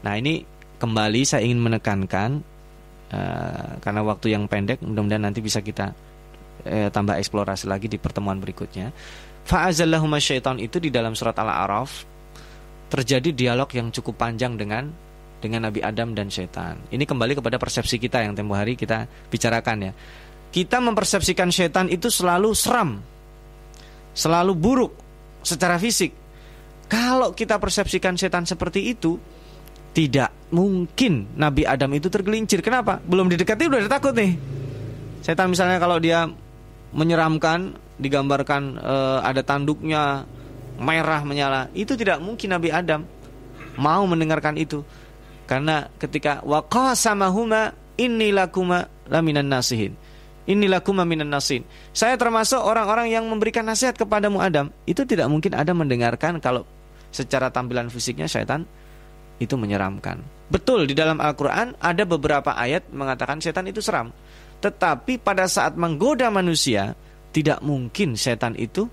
Nah 0.07 0.15
ini 0.21 0.45
kembali 0.79 1.25
saya 1.25 1.43
ingin 1.43 1.65
menekankan 1.65 2.31
uh, 3.11 3.81
karena 3.81 4.01
waktu 4.05 4.37
yang 4.37 4.45
pendek, 4.47 4.85
mudah-mudahan 4.85 5.25
nanti 5.33 5.41
bisa 5.41 5.65
kita 5.65 5.97
uh, 6.69 6.89
tambah 6.93 7.17
eksplorasi 7.17 7.67
lagi 7.67 7.89
di 7.89 7.97
pertemuan 7.97 8.37
berikutnya. 8.37 8.93
Fa'azallahuma 9.45 10.17
syaitan 10.17 10.57
itu 10.57 10.81
di 10.81 10.89
dalam 10.89 11.13
surat 11.13 11.37
Al-A'raf 11.37 12.09
terjadi 12.89 13.31
dialog 13.35 13.69
yang 13.77 13.93
cukup 13.93 14.17
panjang 14.17 14.57
dengan 14.57 14.89
dengan 15.45 15.69
Nabi 15.69 15.85
Adam 15.85 16.17
dan 16.17 16.33
syaitan. 16.33 16.81
Ini 16.89 17.05
kembali 17.05 17.37
kepada 17.37 17.61
persepsi 17.61 18.01
kita 18.01 18.25
yang 18.25 18.33
tempo 18.33 18.57
hari 18.57 18.73
kita 18.81 19.05
bicarakan 19.29 19.91
ya. 19.91 19.93
Kita 20.49 20.81
mempersepsikan 20.81 21.53
syaitan 21.53 21.93
itu 21.93 22.09
selalu 22.09 22.57
seram. 22.57 23.05
Selalu 24.17 24.53
buruk 24.57 24.93
secara 25.45 25.77
fisik. 25.77 26.17
Kalau 26.89 27.37
kita 27.37 27.61
persepsikan 27.61 28.17
syaitan 28.17 28.49
seperti 28.49 28.97
itu, 28.97 29.21
tidak 29.93 30.33
mungkin 30.55 31.37
Nabi 31.37 31.69
Adam 31.69 31.93
itu 31.93 32.09
tergelincir. 32.09 32.65
Kenapa? 32.65 33.03
Belum 33.05 33.29
didekati 33.29 33.69
udah 33.69 33.91
takut 33.91 34.17
nih. 34.17 34.39
Setan 35.21 35.53
misalnya 35.53 35.77
kalau 35.77 36.01
dia 36.01 36.29
menyeramkan 36.95 37.75
digambarkan 37.99 38.79
uh, 38.81 39.19
ada 39.23 39.43
tanduknya 39.47 40.27
merah 40.79 41.23
menyala. 41.23 41.71
Itu 41.73 41.95
tidak 41.95 42.19
mungkin 42.19 42.55
Nabi 42.55 42.71
Adam 42.75 43.07
mau 43.79 44.03
mendengarkan 44.07 44.59
itu. 44.59 44.83
Karena 45.45 45.87
ketika 46.01 46.41
waqasamahuma 46.43 47.77
innilakuma 48.01 48.89
laminan 49.11 49.47
nasihin. 49.47 49.95
Innilakuma 50.45 51.09
minan 51.09 51.33
nasin 51.33 51.65
saya 51.97 52.21
termasuk 52.21 52.61
orang-orang 52.61 53.09
yang 53.09 53.25
memberikan 53.25 53.65
nasihat 53.65 53.97
kepadamu 53.97 54.45
Adam. 54.45 54.69
Itu 54.85 55.09
tidak 55.09 55.33
mungkin 55.33 55.57
Adam 55.57 55.81
mendengarkan 55.81 56.37
kalau 56.37 56.69
secara 57.09 57.49
tampilan 57.49 57.89
fisiknya 57.89 58.29
syaitan 58.29 58.69
itu 59.41 59.57
menyeramkan. 59.57 60.21
Betul 60.53 60.85
di 60.85 60.93
dalam 60.93 61.17
Al-Qur'an 61.17 61.73
ada 61.81 62.05
beberapa 62.05 62.53
ayat 62.53 62.93
mengatakan 62.93 63.41
setan 63.41 63.73
itu 63.73 63.81
seram. 63.81 64.13
Tetapi 64.61 65.17
pada 65.17 65.49
saat 65.49 65.81
menggoda 65.81 66.29
manusia 66.29 66.93
tidak 67.35 67.59
mungkin 67.67 68.15
setan 68.15 68.55
itu 68.55 68.87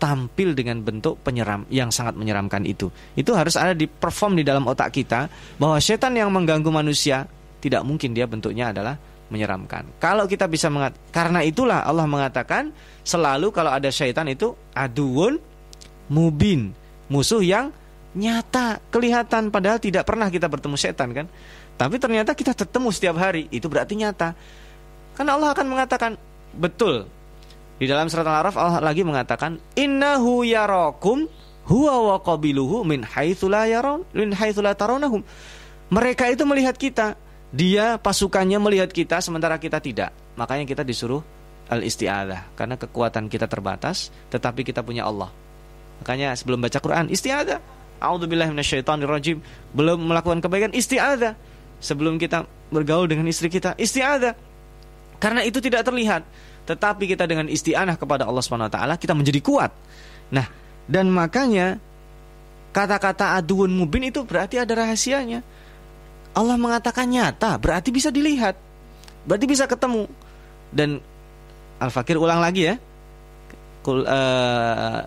tampil 0.00 0.56
dengan 0.56 0.82
bentuk 0.82 1.20
penyeram 1.22 1.62
yang 1.70 1.92
sangat 1.92 2.18
menyeramkan 2.18 2.66
itu. 2.66 2.90
Itu 3.14 3.36
harus 3.38 3.54
ada 3.54 3.76
di 3.76 3.86
perform 3.86 4.40
di 4.40 4.42
dalam 4.42 4.66
otak 4.66 4.90
kita 4.90 5.30
bahwa 5.60 5.78
setan 5.78 6.18
yang 6.18 6.32
mengganggu 6.32 6.66
manusia 6.72 7.28
tidak 7.62 7.86
mungkin 7.86 8.10
dia 8.10 8.26
bentuknya 8.26 8.74
adalah 8.74 8.98
menyeramkan. 9.30 9.86
Kalau 10.02 10.26
kita 10.26 10.50
bisa 10.50 10.66
mengat 10.66 10.98
karena 11.14 11.46
itulah 11.46 11.86
Allah 11.86 12.08
mengatakan 12.10 12.74
selalu 13.06 13.54
kalau 13.54 13.70
ada 13.70 13.86
syaitan 13.94 14.26
itu 14.26 14.50
aduun 14.74 15.38
mubin, 16.10 16.74
musuh 17.06 17.40
yang 17.40 17.70
nyata, 18.18 18.82
kelihatan 18.90 19.48
padahal 19.54 19.78
tidak 19.78 20.02
pernah 20.02 20.26
kita 20.26 20.50
bertemu 20.50 20.76
setan 20.76 21.14
kan. 21.14 21.26
Tapi 21.78 21.96
ternyata 21.96 22.36
kita 22.36 22.52
ketemu 22.52 22.88
setiap 22.92 23.16
hari, 23.16 23.48
itu 23.48 23.64
berarti 23.70 23.96
nyata. 23.96 24.36
Karena 25.16 25.38
Allah 25.38 25.54
akan 25.56 25.66
mengatakan 25.70 26.12
betul. 26.52 27.08
Di 27.82 27.90
dalam 27.90 28.06
surat 28.06 28.22
Al-Araf 28.22 28.54
Allah 28.54 28.78
lagi 28.78 29.02
mengatakan 29.02 29.58
innahu 29.74 30.46
yarakum 30.46 31.26
huwa 31.66 32.14
wa 32.14 32.16
qabiluhu 32.22 32.86
min 32.86 33.02
haitsu 33.02 33.50
min 34.14 34.30
tarawnahum. 34.78 35.26
Mereka 35.90 36.30
itu 36.30 36.46
melihat 36.46 36.78
kita 36.78 37.18
dia 37.50 37.98
pasukannya 37.98 38.62
melihat 38.62 38.86
kita 38.86 39.18
sementara 39.18 39.58
kita 39.58 39.82
tidak. 39.82 40.14
Makanya 40.38 40.62
kita 40.62 40.86
disuruh 40.86 41.26
al-isti'adzah 41.74 42.54
karena 42.54 42.78
kekuatan 42.78 43.26
kita 43.26 43.50
terbatas 43.50 44.14
tetapi 44.30 44.62
kita 44.62 44.86
punya 44.86 45.02
Allah. 45.02 45.34
Makanya 46.06 46.38
sebelum 46.38 46.62
baca 46.62 46.78
Quran 46.78 47.10
isti'adzah. 47.10 47.58
A'udzubillahi 47.98 48.54
minasyaitonirrajim. 48.54 49.42
Belum 49.74 49.98
melakukan 50.06 50.38
kebaikan 50.38 50.70
isti'adzah. 50.70 51.34
Sebelum 51.82 52.14
kita 52.14 52.46
bergaul 52.70 53.10
dengan 53.10 53.26
istri 53.26 53.50
kita 53.50 53.74
isti'adzah. 53.74 54.54
Karena 55.18 55.46
itu 55.46 55.62
tidak 55.62 55.86
terlihat, 55.86 56.26
tetapi 56.68 57.10
kita 57.10 57.26
dengan 57.26 57.50
isti'anah 57.50 57.98
kepada 57.98 58.26
Allah 58.26 58.42
Subhanahu 58.42 58.70
wa 58.70 58.74
taala 58.74 58.94
kita 58.98 59.12
menjadi 59.12 59.40
kuat. 59.42 59.70
Nah, 60.30 60.46
dan 60.86 61.10
makanya 61.10 61.78
kata-kata 62.72 63.36
aduun 63.38 63.70
mubin 63.70 64.08
itu 64.08 64.22
berarti 64.24 64.58
ada 64.62 64.72
rahasianya. 64.72 65.44
Allah 66.32 66.56
mengatakan 66.56 67.04
nyata, 67.10 67.60
berarti 67.60 67.92
bisa 67.92 68.08
dilihat. 68.08 68.56
Berarti 69.28 69.44
bisa 69.44 69.68
ketemu. 69.68 70.08
Dan 70.72 70.98
Al-Fakir 71.76 72.16
ulang 72.16 72.40
lagi 72.40 72.72
ya. 72.72 72.80
Kul 73.82 74.06
uh, 74.06 75.02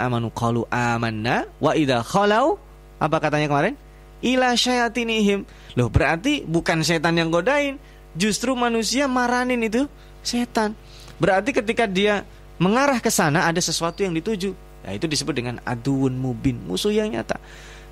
amanu 0.00 0.32
qalu 0.32 0.64
amanna 0.72 1.44
wa 1.60 1.76
idza 1.76 2.00
khalau 2.00 2.56
apa 2.98 3.16
katanya 3.22 3.46
kemarin? 3.46 3.74
Ila 4.18 4.58
syayatinihim. 4.58 5.46
Loh, 5.78 5.86
berarti 5.86 6.42
bukan 6.42 6.82
setan 6.82 7.14
yang 7.14 7.30
godain, 7.30 7.78
justru 8.18 8.58
manusia 8.58 9.06
maranin 9.06 9.62
itu 9.62 9.86
setan. 10.28 10.76
Berarti 11.16 11.56
ketika 11.56 11.88
dia 11.88 12.28
mengarah 12.60 13.00
ke 13.00 13.08
sana 13.08 13.48
ada 13.48 13.58
sesuatu 13.64 14.04
yang 14.04 14.12
dituju. 14.12 14.52
Nah, 14.84 14.92
itu 14.92 15.08
disebut 15.08 15.32
dengan 15.32 15.56
aduun 15.64 16.12
mubin, 16.20 16.60
musuh 16.68 16.92
yang 16.92 17.08
nyata. 17.08 17.40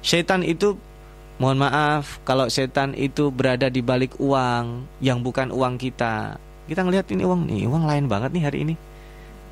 Setan 0.04 0.44
itu 0.44 0.76
Mohon 1.36 1.68
maaf 1.68 2.24
kalau 2.24 2.48
setan 2.48 2.96
itu 2.96 3.28
berada 3.28 3.68
di 3.68 3.84
balik 3.84 4.16
uang 4.16 4.88
yang 5.04 5.20
bukan 5.20 5.52
uang 5.52 5.76
kita. 5.76 6.40
Kita 6.64 6.80
ngelihat 6.80 7.12
ini 7.12 7.28
uang 7.28 7.44
nih, 7.44 7.68
uang 7.68 7.84
lain 7.84 8.08
banget 8.08 8.32
nih 8.32 8.44
hari 8.48 8.58
ini. 8.64 8.74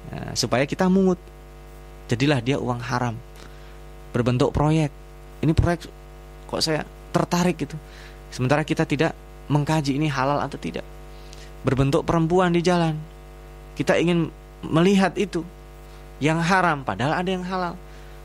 Nah, 0.08 0.32
supaya 0.32 0.64
kita 0.64 0.88
mungut. 0.88 1.20
Jadilah 2.08 2.40
dia 2.40 2.56
uang 2.56 2.80
haram. 2.80 3.12
Berbentuk 4.16 4.48
proyek. 4.56 4.88
Ini 5.44 5.52
proyek 5.52 5.84
kok 6.48 6.64
saya 6.64 6.88
tertarik 7.12 7.60
gitu. 7.60 7.76
Sementara 8.32 8.64
kita 8.64 8.88
tidak 8.88 9.12
mengkaji 9.52 10.00
ini 10.00 10.08
halal 10.08 10.40
atau 10.40 10.56
tidak. 10.56 10.84
Berbentuk 11.64 12.04
perempuan 12.04 12.52
di 12.52 12.60
jalan. 12.60 12.94
Kita 13.74 13.96
ingin 13.96 14.30
melihat 14.64 15.16
itu 15.16 15.42
yang 16.22 16.38
haram 16.38 16.84
padahal 16.86 17.18
ada 17.18 17.30
yang 17.32 17.42
halal. 17.42 17.74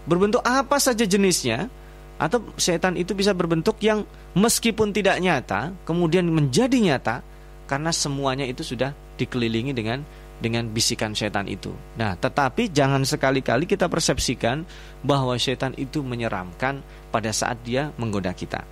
Berbentuk 0.06 0.44
apa 0.46 0.78
saja 0.78 1.08
jenisnya, 1.08 1.72
atau 2.20 2.44
setan 2.60 3.00
itu 3.00 3.16
bisa 3.16 3.32
berbentuk 3.32 3.80
yang 3.80 4.04
meskipun 4.36 4.92
tidak 4.92 5.24
nyata 5.24 5.72
kemudian 5.88 6.28
menjadi 6.28 6.76
nyata 6.76 7.24
karena 7.64 7.96
semuanya 7.96 8.44
itu 8.44 8.60
sudah 8.60 8.92
dikelilingi 9.16 9.72
dengan 9.72 10.04
dengan 10.40 10.68
bisikan 10.68 11.16
setan 11.16 11.48
itu. 11.48 11.72
Nah, 12.00 12.16
tetapi 12.20 12.72
jangan 12.72 13.04
sekali-kali 13.04 13.68
kita 13.68 13.88
persepsikan 13.88 14.64
bahwa 15.04 15.36
setan 15.40 15.76
itu 15.80 16.04
menyeramkan 16.04 16.84
pada 17.12 17.32
saat 17.32 17.60
dia 17.64 17.92
menggoda 17.96 18.32
kita. 18.36 18.64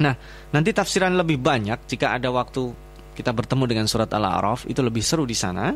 Nah, 0.00 0.16
nanti 0.52 0.72
tafsiran 0.72 1.12
lebih 1.16 1.40
banyak 1.40 1.88
jika 1.88 2.16
ada 2.16 2.28
waktu 2.32 2.72
kita 3.12 3.30
bertemu 3.32 3.64
dengan 3.68 3.86
surat 3.88 4.08
Al-A'raf 4.08 4.64
itu 4.68 4.80
lebih 4.80 5.04
seru 5.04 5.28
di 5.28 5.36
sana. 5.36 5.72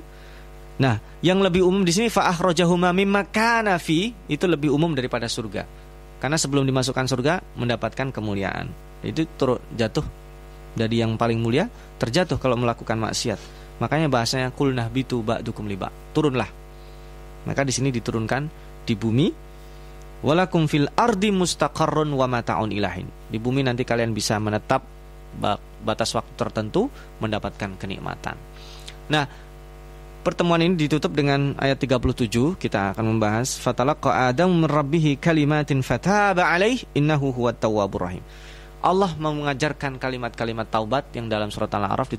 Nah, 0.77 0.95
yang 1.25 1.41
lebih 1.41 1.65
umum 1.65 1.85
di 1.85 1.93
sini 1.93 2.09
fa'akhrajahuma 2.13 2.93
mimma 2.93 3.29
kana 3.33 3.81
fi 3.81 4.13
itu 4.29 4.45
lebih 4.45 4.73
umum 4.73 4.93
daripada 4.93 5.25
surga. 5.29 5.65
Karena 6.21 6.37
sebelum 6.41 6.65
dimasukkan 6.65 7.07
surga 7.09 7.35
mendapatkan 7.61 8.13
kemuliaan. 8.13 8.69
Itu 9.05 9.29
turut 9.37 9.61
jatuh 9.77 10.05
dari 10.77 11.01
yang 11.01 11.17
paling 11.17 11.41
mulia 11.41 11.69
terjatuh 11.97 12.41
kalau 12.41 12.57
melakukan 12.57 12.97
maksiat. 12.97 13.41
Makanya 13.81 14.09
bahasanya 14.09 14.49
kulnah 14.53 14.89
bitu 14.89 15.21
ba'dukum 15.21 15.69
liba. 15.69 15.93
Turunlah. 16.17 16.49
Maka 17.45 17.63
di 17.65 17.73
sini 17.73 17.93
diturunkan 17.93 18.49
di 18.89 18.97
bumi 18.97 19.29
walakum 20.25 20.65
fil 20.65 20.89
ardi 20.97 21.29
mustaqarrun 21.33 22.09
wa 22.17 22.25
mataun 22.25 22.73
ilahin. 22.73 23.09
Di 23.29 23.37
bumi 23.37 23.61
nanti 23.61 23.85
kalian 23.85 24.17
bisa 24.17 24.41
menetap 24.41 24.96
batas 25.85 26.11
waktu 26.17 26.33
tertentu 26.35 26.89
mendapatkan 27.21 27.77
kenikmatan. 27.79 28.37
Nah, 29.07 29.47
Pertemuan 30.27 30.59
ini 30.59 30.75
ditutup 30.75 31.15
dengan 31.15 31.55
ayat 31.55 31.79
37 31.79 32.59
kita 32.59 32.99
akan 32.99 33.15
membahas 33.15 33.63
fatalaqa 33.63 34.27
Adam 34.27 34.59
min 34.59 34.67
rabbih 34.67 35.23
kalimatin 35.23 35.87
fataba 35.87 36.51
alaih 36.51 36.83
innahu 36.99 37.31
huwat 37.31 37.63
tawwabur 37.63 38.11
rahim. 38.11 38.27
Allah 38.83 39.15
mengajarkan 39.15 40.03
kalimat-kalimat 40.03 40.67
taubat 40.67 41.15
yang 41.15 41.31
dalam 41.31 41.55
surat 41.55 41.71
Al-A'raf 41.71 42.11
e, 42.11 42.19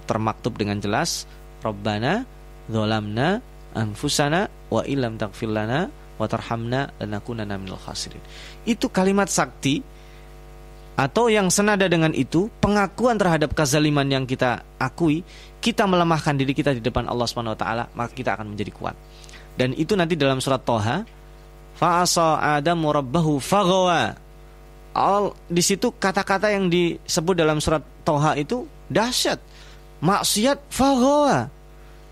termaktub 0.00 0.56
dengan 0.56 0.80
jelas 0.80 1.28
Rabbana 1.60 2.24
dzalamna 2.72 3.44
anfusana 3.76 4.48
wa 4.72 4.80
illam 4.88 5.20
taghfir 5.20 5.52
lana 5.52 5.92
wa 6.16 6.24
tarhamna 6.24 6.88
lanakunanna 7.04 7.60
minal 7.60 7.84
khasirin. 7.84 8.24
Itu 8.64 8.88
kalimat 8.88 9.28
sakti 9.28 9.84
atau 10.94 11.26
yang 11.26 11.50
senada 11.50 11.90
dengan 11.90 12.14
itu 12.14 12.46
pengakuan 12.62 13.18
terhadap 13.18 13.50
kezaliman 13.50 14.06
yang 14.06 14.24
kita 14.24 14.62
akui 14.78 15.26
kita 15.58 15.90
melemahkan 15.90 16.38
diri 16.38 16.54
kita 16.54 16.70
di 16.70 16.78
depan 16.78 17.10
Allah 17.10 17.26
Subhanahu 17.26 17.56
wa 17.56 17.60
taala 17.60 17.84
maka 17.98 18.14
kita 18.14 18.38
akan 18.38 18.54
menjadi 18.54 18.70
kuat. 18.70 18.94
Dan 19.54 19.74
itu 19.74 19.94
nanti 19.94 20.18
dalam 20.18 20.38
surat 20.42 20.62
Toha 20.62 21.02
fa'asa 21.78 22.58
adamu 22.58 22.90
rabbahu 22.94 23.38
faghawa. 23.42 24.14
Al, 24.94 25.34
di 25.50 25.62
situ 25.62 25.90
kata-kata 25.90 26.54
yang 26.54 26.70
disebut 26.70 27.34
dalam 27.34 27.58
surat 27.58 27.82
Toha 28.06 28.38
itu 28.38 28.66
dahsyat. 28.86 29.42
Maksiat 29.98 30.70
faghawa. 30.70 31.50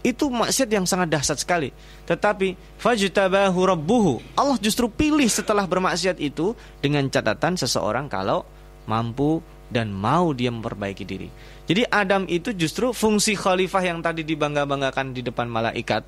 Itu 0.03 0.27
maksiat 0.35 0.67
yang 0.67 0.83
sangat 0.83 1.15
dahsyat 1.15 1.39
sekali. 1.39 1.71
Tetapi 2.11 2.59
fajtabahu 2.83 3.61
rabbuhu. 3.63 4.19
Allah 4.35 4.59
justru 4.59 4.91
pilih 4.91 5.31
setelah 5.31 5.63
bermaksiat 5.63 6.19
itu 6.19 6.59
dengan 6.83 7.07
catatan 7.07 7.55
seseorang 7.55 8.11
kalau 8.11 8.43
mampu 8.87 9.41
dan 9.73 9.89
mau 9.89 10.37
dia 10.37 10.53
memperbaiki 10.53 11.05
diri. 11.09 11.33
Jadi 11.65 11.89
Adam 11.89 12.29
itu 12.29 12.53
justru 12.53 12.93
fungsi 12.93 13.33
khalifah 13.33 13.81
yang 13.81 14.05
tadi 14.05 14.21
dibangga-banggakan 14.21 15.17
di 15.17 15.25
depan 15.25 15.49
malaikat. 15.49 16.05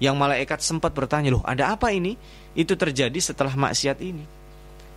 Yang 0.00 0.16
malaikat 0.16 0.58
sempat 0.60 0.92
bertanya, 0.92 1.32
"Loh, 1.32 1.44
ada 1.44 1.72
apa 1.72 1.92
ini?" 1.92 2.16
Itu 2.52 2.76
terjadi 2.76 3.16
setelah 3.20 3.56
maksiat 3.56 4.00
ini. 4.04 4.24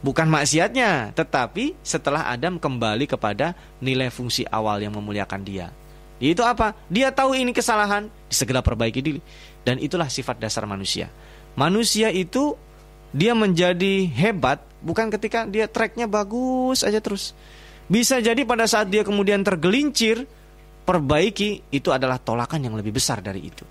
Bukan 0.03 0.28
maksiatnya, 0.28 1.16
tetapi 1.16 1.80
setelah 1.80 2.28
Adam 2.28 2.59
kembali 2.59 3.07
kepada 3.07 3.55
nilai 3.80 4.11
fungsi 4.11 4.43
awal 4.51 4.84
yang 4.84 4.91
memuliakan 4.91 5.47
dia. 5.47 5.72
Itu 6.20 6.43
apa? 6.43 6.76
Dia 6.91 7.11
tahu 7.11 7.36
ini 7.36 7.55
kesalahan, 7.55 8.11
segera 8.28 8.59
perbaiki 8.59 8.99
diri. 8.99 9.24
Dan 9.64 9.80
itulah 9.80 10.11
sifat 10.11 10.43
dasar 10.43 10.68
manusia. 10.68 11.07
Manusia 11.55 12.11
itu 12.11 12.55
dia 13.14 13.38
menjadi 13.38 14.09
hebat 14.09 14.59
bukan 14.82 15.14
ketika 15.14 15.45
dia 15.45 15.70
tracknya 15.70 16.09
bagus 16.09 16.82
aja 16.84 16.99
terus. 16.99 17.32
Bisa 17.88 18.20
jadi 18.20 18.41
pada 18.43 18.66
saat 18.66 18.89
dia 18.89 19.05
kemudian 19.05 19.45
tergelincir, 19.45 20.26
perbaiki 20.84 21.70
itu 21.72 21.89
adalah 21.93 22.18
tolakan 22.20 22.66
yang 22.66 22.76
lebih 22.76 22.95
besar 22.97 23.22
dari 23.22 23.47
itu. 23.47 23.64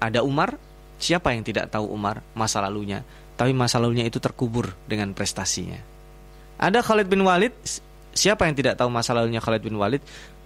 Ada 0.00 0.24
Umar, 0.24 0.56
siapa 0.96 1.32
yang 1.36 1.44
tidak 1.44 1.70
tahu 1.70 1.86
Umar 1.92 2.24
masa 2.32 2.60
lalunya, 2.64 3.04
tapi 3.36 3.52
masa 3.52 3.80
lalunya 3.80 4.04
itu 4.08 4.16
terkubur 4.16 4.72
dengan 4.88 5.12
prestasinya. 5.12 5.76
Ada 6.60 6.84
Khalid 6.84 7.08
bin 7.08 7.24
Walid, 7.24 7.52
siapa 8.12 8.48
yang 8.48 8.56
tidak 8.56 8.80
tahu 8.80 8.88
masa 8.88 9.12
lalunya 9.12 9.40
Khalid 9.40 9.64
bin 9.64 9.76
Walid, 9.76 10.00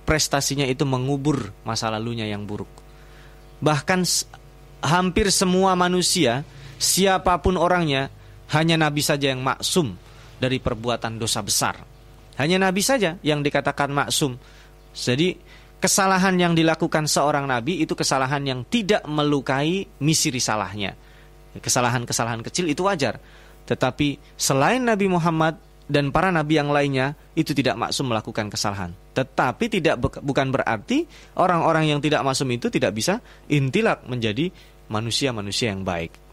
prestasinya 0.04 0.66
itu 0.66 0.82
mengubur 0.82 1.54
masa 1.62 1.90
lalunya 1.90 2.26
yang 2.26 2.46
buruk. 2.46 2.70
Bahkan 3.62 4.00
hampir 4.82 5.30
semua 5.30 5.78
manusia, 5.78 6.42
siapa 6.84 7.40
pun 7.40 7.56
orangnya, 7.56 8.12
hanya 8.52 8.76
Nabi 8.76 9.00
saja 9.00 9.32
yang 9.32 9.40
maksum 9.40 9.96
dari 10.36 10.60
perbuatan 10.60 11.16
dosa 11.16 11.40
besar. 11.40 11.80
Hanya 12.36 12.60
Nabi 12.60 12.84
saja 12.84 13.16
yang 13.24 13.40
dikatakan 13.40 13.88
maksum. 13.88 14.36
Jadi 14.92 15.38
kesalahan 15.80 16.36
yang 16.36 16.52
dilakukan 16.52 17.08
seorang 17.08 17.48
Nabi 17.48 17.80
itu 17.80 17.96
kesalahan 17.96 18.44
yang 18.44 18.60
tidak 18.68 19.06
melukai 19.08 19.88
misi 20.04 20.28
risalahnya. 20.28 20.92
Kesalahan-kesalahan 21.56 22.42
kecil 22.44 22.68
itu 22.68 22.84
wajar. 22.84 23.16
Tetapi 23.64 24.36
selain 24.36 24.82
Nabi 24.84 25.08
Muhammad 25.08 25.56
dan 25.84 26.08
para 26.08 26.32
nabi 26.32 26.56
yang 26.56 26.72
lainnya 26.72 27.12
itu 27.36 27.52
tidak 27.52 27.76
maksum 27.76 28.08
melakukan 28.08 28.48
kesalahan. 28.48 28.96
Tetapi 29.12 29.64
tidak 29.68 30.00
bukan 30.00 30.48
berarti 30.48 31.04
orang-orang 31.36 31.92
yang 31.92 32.00
tidak 32.00 32.24
maksum 32.24 32.48
itu 32.50 32.72
tidak 32.72 32.96
bisa 32.96 33.20
intilak 33.52 34.00
menjadi 34.08 34.48
manusia-manusia 34.88 35.72
yang 35.76 35.84
baik. 35.84 36.23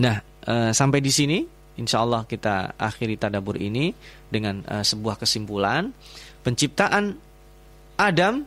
Nah, 0.00 0.16
e, 0.42 0.54
sampai 0.74 0.98
di 0.98 1.12
sini 1.12 1.38
insya 1.74 2.02
Allah 2.02 2.22
kita 2.26 2.78
akhiri 2.78 3.18
tadabur 3.18 3.58
ini 3.58 3.90
dengan 4.30 4.62
e, 4.62 4.82
sebuah 4.82 5.18
kesimpulan 5.18 5.90
penciptaan 6.44 7.14
Adam 7.98 8.44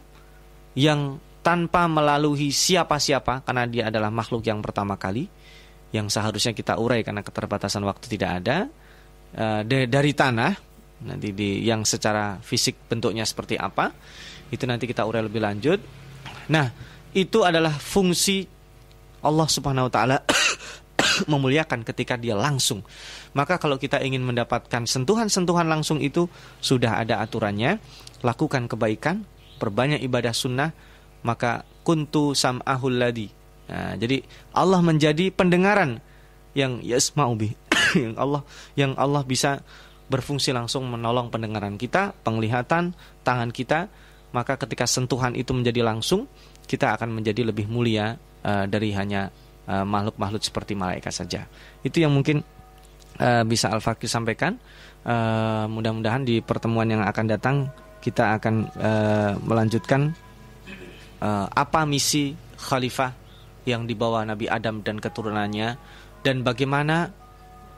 yang 0.78 1.18
tanpa 1.42 1.88
melalui 1.88 2.52
siapa-siapa 2.52 3.48
karena 3.48 3.64
dia 3.66 3.84
adalah 3.88 4.12
makhluk 4.12 4.44
yang 4.44 4.60
pertama 4.60 5.00
kali 5.00 5.32
yang 5.96 6.12
seharusnya 6.12 6.52
kita 6.52 6.76
urai 6.76 7.08
karena 7.08 7.24
keterbatasan 7.24 7.88
waktu 7.88 8.06
tidak 8.12 8.44
ada 8.44 8.58
uh, 9.40 9.64
dari 9.64 10.12
tanah 10.12 10.52
nanti 11.08 11.32
di 11.32 11.64
yang 11.64 11.88
secara 11.88 12.44
fisik 12.44 12.92
bentuknya 12.92 13.24
seperti 13.24 13.56
apa 13.56 13.96
itu 14.52 14.68
nanti 14.68 14.88
kita 14.88 15.04
urai 15.08 15.24
lebih 15.24 15.40
lanjut. 15.44 15.80
Nah, 16.52 16.72
itu 17.12 17.44
adalah 17.44 17.76
fungsi 17.76 18.48
Allah 19.24 19.48
Subhanahu 19.48 19.88
wa 19.88 19.94
taala 19.94 20.18
memuliakan 21.32 21.82
ketika 21.88 22.16
dia 22.16 22.38
langsung. 22.38 22.86
Maka 23.34 23.58
kalau 23.58 23.82
kita 23.82 24.02
ingin 24.02 24.22
mendapatkan 24.22 24.86
sentuhan-sentuhan 24.86 25.66
langsung 25.66 26.02
itu 26.02 26.30
sudah 26.62 27.02
ada 27.02 27.22
aturannya, 27.24 27.82
lakukan 28.22 28.70
kebaikan, 28.70 29.26
perbanyak 29.58 30.02
ibadah 30.06 30.34
sunnah, 30.34 30.72
maka 31.26 31.66
kuntu 31.82 32.38
sam'ahul 32.38 32.98
ladi. 33.00 33.28
Nah, 33.68 34.00
jadi 34.00 34.24
Allah 34.56 34.80
menjadi 34.80 35.28
pendengaran 35.34 36.00
yang 36.56 36.80
yasma'u 36.82 37.36
yang 38.04 38.16
Allah 38.16 38.42
yang 38.74 38.92
Allah 38.96 39.22
bisa 39.28 39.62
berfungsi 40.08 40.56
langsung 40.56 40.88
menolong 40.88 41.28
pendengaran 41.28 41.76
kita, 41.76 42.16
penglihatan, 42.24 42.96
tangan 43.28 43.52
kita, 43.52 43.92
maka 44.32 44.56
ketika 44.56 44.88
sentuhan 44.88 45.36
itu 45.36 45.52
menjadi 45.52 45.84
langsung, 45.84 46.32
kita 46.68 46.96
akan 46.96 47.20
menjadi 47.20 47.48
lebih 47.48 47.68
mulia 47.68 48.16
uh, 48.44 48.66
dari 48.68 48.96
hanya 48.96 49.28
eh, 49.28 49.47
makhluk-makhluk 49.68 50.42
uh, 50.42 50.48
seperti 50.48 50.74
malaikat 50.74 51.12
saja. 51.12 51.46
Itu 51.84 52.00
yang 52.00 52.16
mungkin 52.16 52.42
uh, 53.20 53.44
bisa 53.44 53.70
Al-Fakir 53.70 54.08
sampaikan. 54.08 54.56
Uh, 55.08 55.68
mudah-mudahan 55.72 56.28
di 56.28 56.44
pertemuan 56.44 56.88
yang 56.88 57.04
akan 57.04 57.26
datang 57.32 57.56
kita 58.04 58.40
akan 58.40 58.68
uh, 58.76 59.34
melanjutkan 59.44 60.12
uh, 61.24 61.48
apa 61.48 61.88
misi 61.88 62.36
khalifah 62.60 63.16
yang 63.68 63.84
dibawa 63.84 64.24
Nabi 64.24 64.48
Adam 64.48 64.84
dan 64.84 65.00
keturunannya 65.00 65.76
dan 66.24 66.44
bagaimana 66.44 67.12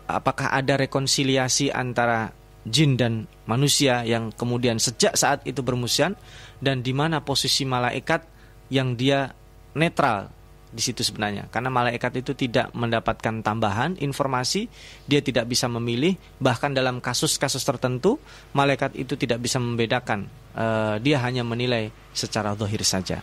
apakah 0.09 0.53
ada 0.53 0.77
rekonsiliasi 0.77 1.69
antara 1.69 2.33
jin 2.65 2.97
dan 2.97 3.25
manusia 3.49 4.05
yang 4.05 4.29
kemudian 4.33 4.77
sejak 4.77 5.17
saat 5.17 5.41
itu 5.49 5.65
bermusuhan 5.65 6.13
dan 6.61 6.85
di 6.85 6.93
mana 6.93 7.23
posisi 7.23 7.65
malaikat 7.65 8.25
yang 8.69 8.93
dia 8.93 9.33
netral 9.73 10.29
di 10.69 10.81
situ 10.81 11.01
sebenarnya. 11.01 11.49
Karena 11.49 11.73
malaikat 11.73 12.21
itu 12.21 12.37
tidak 12.37 12.69
mendapatkan 12.77 13.41
tambahan 13.41 13.97
informasi 13.97 14.69
dia 15.09 15.19
tidak 15.19 15.49
bisa 15.49 15.65
memilih. 15.65 16.15
Bahkan 16.37 16.77
dalam 16.77 17.01
kasus-kasus 17.01 17.65
tertentu 17.65 18.21
malaikat 18.53 18.93
itu 18.95 19.17
tidak 19.17 19.41
bisa 19.41 19.57
membedakan 19.57 20.29
uh, 20.53 20.95
dia 21.01 21.17
hanya 21.25 21.41
menilai 21.41 21.89
secara 22.13 22.53
zahir 22.53 22.81
saja. 22.85 23.19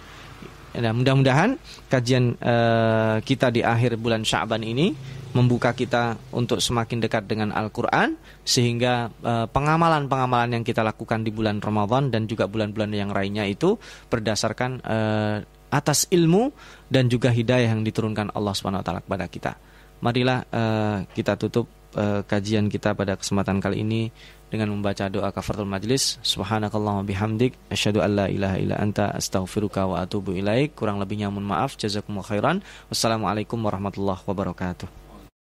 Nah, 0.76 0.92
mudah-mudahan 0.92 1.57
kajian 1.88 2.36
uh, 2.36 3.16
kita 3.24 3.49
di 3.49 3.64
akhir 3.64 3.97
bulan 3.97 4.28
Syaban 4.28 4.61
ini 4.61 4.92
membuka 5.32 5.72
kita 5.72 6.20
untuk 6.32 6.61
semakin 6.61 7.01
dekat 7.01 7.24
dengan 7.24 7.53
Al-Qur'an 7.53 8.16
sehingga 8.44 9.09
uh, 9.24 9.49
pengamalan-pengamalan 9.49 10.61
yang 10.61 10.64
kita 10.64 10.84
lakukan 10.84 11.24
di 11.24 11.32
bulan 11.32 11.64
Ramadan 11.64 12.12
dan 12.12 12.28
juga 12.28 12.44
bulan-bulan 12.49 12.92
yang 12.92 13.12
lainnya 13.12 13.49
itu 13.49 13.80
berdasarkan 14.12 14.70
uh, 14.84 15.36
atas 15.77 16.09
ilmu 16.09 16.49
dan 16.89 17.12
juga 17.12 17.29
hidayah 17.29 17.77
yang 17.77 17.85
diturunkan 17.85 18.33
Allah 18.33 18.57
Subhanahu 18.57 18.81
wa 18.81 18.87
taala 18.87 19.01
kepada 19.05 19.27
kita. 19.29 19.53
Marilah 20.01 20.45
uh, 20.49 20.99
kita 21.12 21.37
tutup 21.37 21.68
uh, 21.97 22.24
kajian 22.24 22.72
kita 22.72 22.97
pada 22.97 23.20
kesempatan 23.20 23.61
kali 23.61 23.85
ini 23.85 24.09
dengan 24.49 24.72
membaca 24.72 25.09
doa 25.12 25.29
kafaratul 25.33 25.68
majlis. 25.68 26.16
Subhanakallahumma 26.24 27.05
bihamdik 27.05 27.57
asyhadu 27.68 28.01
an 28.01 28.11
la 28.16 28.27
ilaha 28.33 28.57
illa 28.57 28.77
anta 28.81 29.12
astaghfiruka 29.12 29.85
wa 29.85 30.05
atubu 30.05 30.33
ilaik. 30.33 30.72
Kurang 30.79 30.97
lebihnya 30.97 31.29
mohon 31.29 31.49
maaf 31.49 31.77
jazakumullah 31.77 32.29
khairan. 32.29 32.57
Wassalamualaikum 32.89 33.61
warahmatullahi 33.61 34.22
wabarakatuh 34.24 35.05